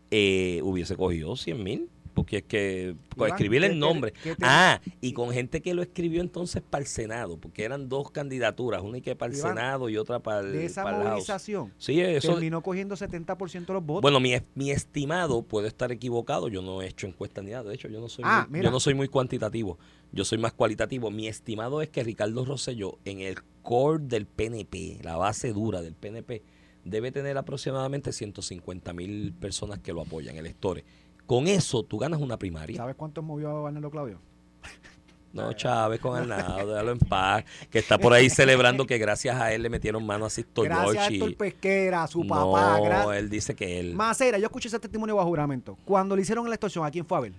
[0.10, 1.90] eh, hubiese cogido 100 mil.
[2.14, 4.12] Porque es que con Iván, escribir ¿qué el nombre.
[4.12, 8.12] te- ah, y con gente que lo escribió entonces para el Senado, porque eran dos
[8.12, 10.98] candidaturas, una y que para el Iván, Senado y otra para el, De esa para
[11.00, 12.34] movilización Sí, eso.
[12.34, 14.02] terminó cogiendo 70% de los votos.
[14.02, 16.48] Bueno, mi, mi estimado puede estar equivocado.
[16.50, 17.70] Yo no he hecho encuesta ni nada.
[17.70, 19.78] De hecho, yo no soy, Ah, muy, yo no soy muy cuantitativo.
[20.12, 21.12] Yo soy más cualitativo.
[21.12, 25.94] Mi estimado es que Ricardo Rosselló, en el core del PNP, la base dura del
[25.94, 26.42] PNP,
[26.84, 30.84] debe tener aproximadamente 150 mil personas que lo apoyan, electores.
[31.30, 32.78] Con eso, tú ganas una primaria.
[32.78, 34.20] ¿Sabes cuánto movió a Barnelo Claudio?
[35.32, 37.46] No, Chávez con Arnaldo, déjalo en paz.
[37.70, 40.98] Que está por ahí celebrando que gracias a él le metieron mano a Sisto Gracias
[40.98, 42.80] a Héctor Pesquera, a su papá.
[42.80, 43.94] No, él dice que él.
[43.94, 45.78] Macera, yo escuché ese testimonio bajo juramento.
[45.86, 47.34] Cuando le hicieron la extorsión, ¿a quién fue a ver?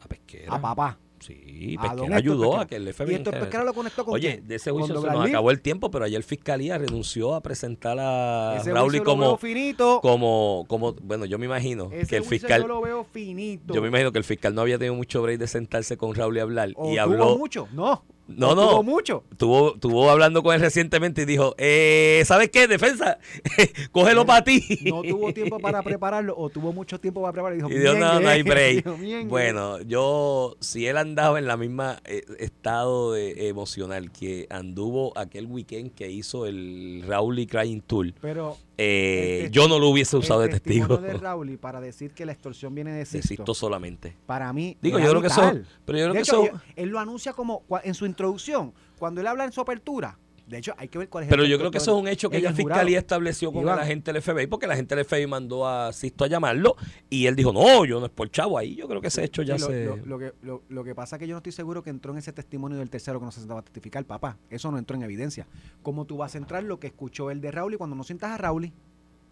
[0.00, 0.54] A Pesquera.
[0.54, 0.98] A papá.
[1.26, 3.14] Sí, Pesquera ayudó a que el Y FBI.
[3.16, 6.04] Héctor Pesquera lo conectó con Oye, de ese juicio se nos acabó el tiempo, pero
[6.04, 10.00] ayer Fiscalía renunció a presentar a Raúl como, finito.
[10.00, 13.74] como, como, bueno, yo me imagino que el fiscal, yo lo veo finito.
[13.74, 16.36] yo me imagino que el fiscal no había tenido mucho break de sentarse con Raúl
[16.36, 17.66] y hablar y habló, mucho.
[17.72, 18.04] No.
[18.28, 18.70] No, no.
[18.70, 19.24] Tuvo mucho.
[19.36, 22.66] tuvo, tuvo hablando con él recientemente y dijo, eh, ¿sabes qué?
[22.66, 23.18] Defensa,
[23.92, 24.62] cógelo para ti.
[24.84, 27.70] No tuvo tiempo para prepararlo o tuvo mucho tiempo para prepararlo.
[27.70, 29.28] Y dijo, no, no hay break.
[29.28, 35.46] Bueno, yo, si él andaba en la misma eh, estado de, emocional que anduvo aquel
[35.46, 39.88] weekend que hizo el Raúl y Crying Tour, Pero eh, El testi- yo no lo
[39.88, 40.86] hubiese usado de el testigo.
[40.88, 44.16] testimonio de Raúl y para decir que la extorsión viene de De Sixto, Sixto solamente.
[44.26, 45.40] para mí Digo, yo creo que eso,
[45.84, 48.72] pero yo creo De que hecho, eso, él, él lo anuncia como en su introducción,
[48.98, 50.18] cuando él habla en su apertura.
[50.46, 52.06] De hecho, hay que ver cuál es el pero yo creo que eso es un
[52.06, 53.78] hecho que en el Fiscalía estableció con Iván.
[53.78, 56.76] el agente del FBI, porque el agente del FBI mandó a Sisto a llamarlo
[57.10, 58.76] y él dijo, no, yo no es por chavo ahí.
[58.76, 59.84] Yo creo que ese hecho ya lo, se...
[59.86, 62.12] lo- lo que, lo, lo que pasa es que yo no estoy seguro que entró
[62.12, 64.38] en ese testimonio del tercero que no se sentaba a testificar, papá.
[64.48, 65.48] Eso no entró en evidencia.
[65.82, 68.30] ¿Cómo tú vas a entrar lo que escuchó el de Raúl y cuando no sientas
[68.30, 68.70] a Raúl?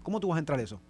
[0.03, 0.81] ¿Cómo tú vas a entrar eso?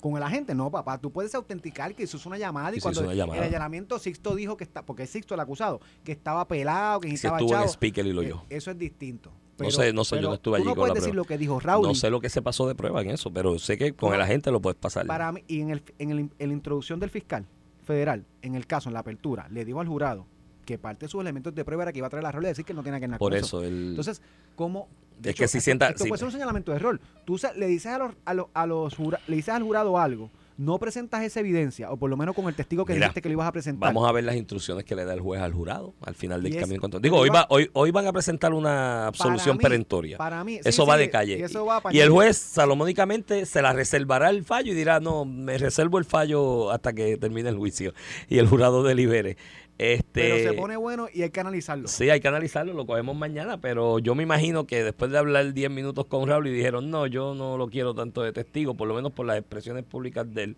[0.00, 0.98] Con el agente, no, papá.
[0.98, 3.38] Tú puedes autenticar que es una llamada y cuando hizo llamada.
[3.38, 7.08] el allanamiento Sixto dijo que está, porque es Sixto el acusado, que estaba pelado, que
[7.08, 7.70] si estaba estuvo en chavo.
[7.72, 8.44] speaker y lo Eh, yo.
[8.50, 9.32] Eso es distinto.
[9.70, 11.16] Sé, no sé, yo no estuve tú allí no con puedes la decir prueba.
[11.22, 11.86] lo que dijo Raúl.
[11.86, 14.14] No sé lo que se pasó de prueba en eso, pero sé que con No.
[14.16, 15.06] el agente lo puedes pasar.
[15.06, 17.46] Para mí, y en, el, en, el, en la introducción del fiscal
[17.84, 20.26] federal, en el caso, en la apertura, le dijo al jurado
[20.64, 22.48] que parte de sus elementos de prueba era que iba a traer la Raúl y
[22.48, 24.22] decir que no tiene que ver Por eso, el, Entonces,
[24.54, 24.88] ¿cómo?
[25.18, 27.00] de Es que si sienta- Esto si- puede ser un señalamiento de error.
[27.24, 30.30] Tú le dices a los, a los, a los jura- le dices al jurado algo,
[30.56, 33.28] no presentas esa evidencia, o por lo menos con el testigo que Mira, dijiste que
[33.28, 33.88] lo ibas a presentar.
[33.92, 36.56] vamos a ver las instrucciones que le da el juez al jurado al final del
[36.58, 36.80] camino.
[36.82, 40.18] pero Digo, hoy, va, hoy, hoy van a presentar una absolución mí- perentoria.
[40.18, 41.38] Para mí, sí, eso va sí, de calle.
[41.38, 45.00] Y, eso va pa' Y el juez salomónicamente se la reservará el fallo y dirá,
[45.00, 47.92] no, me reservo el fallo hasta que termine el juicio
[48.28, 49.36] y el jurado delibere.
[49.82, 51.88] Este, Pero se pone bueno y hay que analizarlo.
[51.88, 55.52] Sí, hay que analizarlo, lo cogemos mañana, pero yo me imagino que después de hablar
[55.52, 58.86] 10 minutos con Raúl y dijeron, no, yo no lo quiero tanto de testigo, por
[58.86, 60.56] lo menos por las expresiones públicas de él,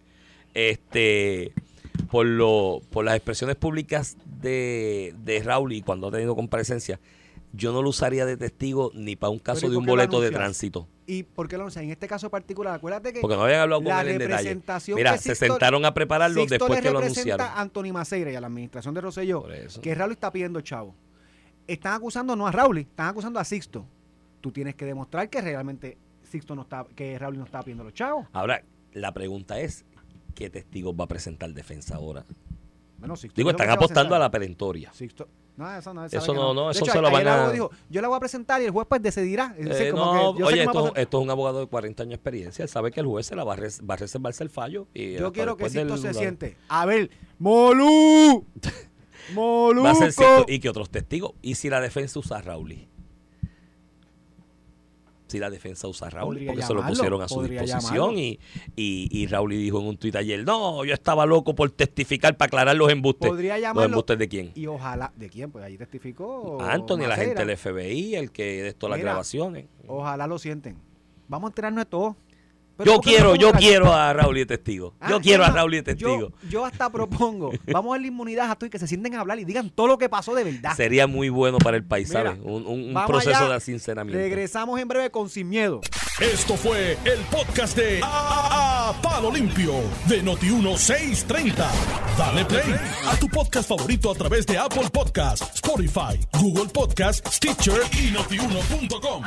[0.52, 1.52] este,
[2.10, 7.00] por, lo, por las expresiones públicas de, de Raúl y cuando ha tenido comparecencia,
[7.56, 10.20] yo no lo usaría de testigo ni para un caso Pero ¿y de un boleto
[10.20, 11.84] de tránsito, ¿Y por qué lo anuncias?
[11.84, 14.58] En este caso particular, acuérdate que porque no habían hablado con él en detalle.
[14.94, 17.46] Mira, se Sixto- sentaron a prepararlo Sixto después que lo anunciaron.
[17.46, 19.44] a Anthony Maceira y a la administración de Rosselló
[19.82, 20.94] que Raúl está pidiendo chavo.
[21.66, 23.86] Están acusando no a Raúl, están acusando a Sixto.
[24.40, 27.94] Tú tienes que demostrar que realmente Sixto no está, que Raúl no está pidiendo los
[27.94, 28.26] chavos.
[28.32, 29.84] Ahora, la pregunta es,
[30.34, 32.24] ¿qué testigos va a presentar defensa ahora?
[32.98, 34.20] Bueno, Sixto Digo, están apostando a sentar.
[34.20, 34.90] la perentoria.
[34.94, 38.02] Sixto, No, eso no, Eso no, no, eso hecho, se lo van a- dijo, yo
[38.02, 39.54] la voy a presentar y el juez pues decidirá.
[39.56, 42.02] Es decir, Eh, como no, que yo sé oye, esto, es un abogado de 40
[42.02, 42.62] años de experiencia.
[42.64, 44.88] Él sabe que el juez se la va a, res- va a reservarse el fallo.
[44.92, 46.56] Y Yo quiero que Sisto se siente.
[46.68, 48.44] A ver, Molú.
[49.34, 49.84] Moluco.
[49.86, 50.44] Va a ser cierto.
[50.48, 51.32] Y que otros testigos.
[51.40, 52.88] ¿Y si la defensa usa a Rauli?
[55.26, 57.80] Si la defensa usa a Rauli, Podría porque se lo llamarlo, pusieron a su disposición.
[57.80, 58.12] llamarlo.
[58.18, 58.40] Y,
[58.76, 62.46] y, y Rauli dijo en un tuit ayer: No, yo estaba loco por testificar para
[62.48, 63.28] aclarar los embustes.
[63.30, 63.88] Podría ¿Los llamarlo.
[63.88, 64.52] embustes de quién?
[64.54, 65.50] Y ojalá, ¿de quién?
[65.50, 66.60] Pues ahí testificó.
[66.60, 69.66] Anthony, la gente del FBI, el que de todas las grabaciones.
[69.86, 70.76] Ojalá lo sienten.
[71.26, 72.16] Vamos a enterarnos de todo.
[72.76, 74.94] Pero Yo ¿por qué no quiero, yo quiero a Raúl de testigo.
[75.00, 76.32] Ah, Yo quiero a Raúl yo- testigo.
[76.50, 79.38] Yo, hasta propongo, vamos a darle inmunidad a todos y que se sienten a hablar
[79.38, 80.74] y digan todo lo que pasó de verdad.
[80.76, 82.40] Sería muy bueno para el país, Mira, ¿sabes?
[82.42, 83.54] Un, proceso allá.
[83.54, 84.18] de sinceramiento.
[84.18, 85.80] Regresamos en breve con Sin Miedo.
[86.20, 89.74] Esto fue el podcast de A, A- Palo Limpio
[90.06, 91.54] de Noti1630.
[92.18, 92.74] Dale play
[93.06, 99.22] a tu podcast favorito a través de Apple Podcasts, Spotify, Google Podcasts, Stitcher y notiuno.com.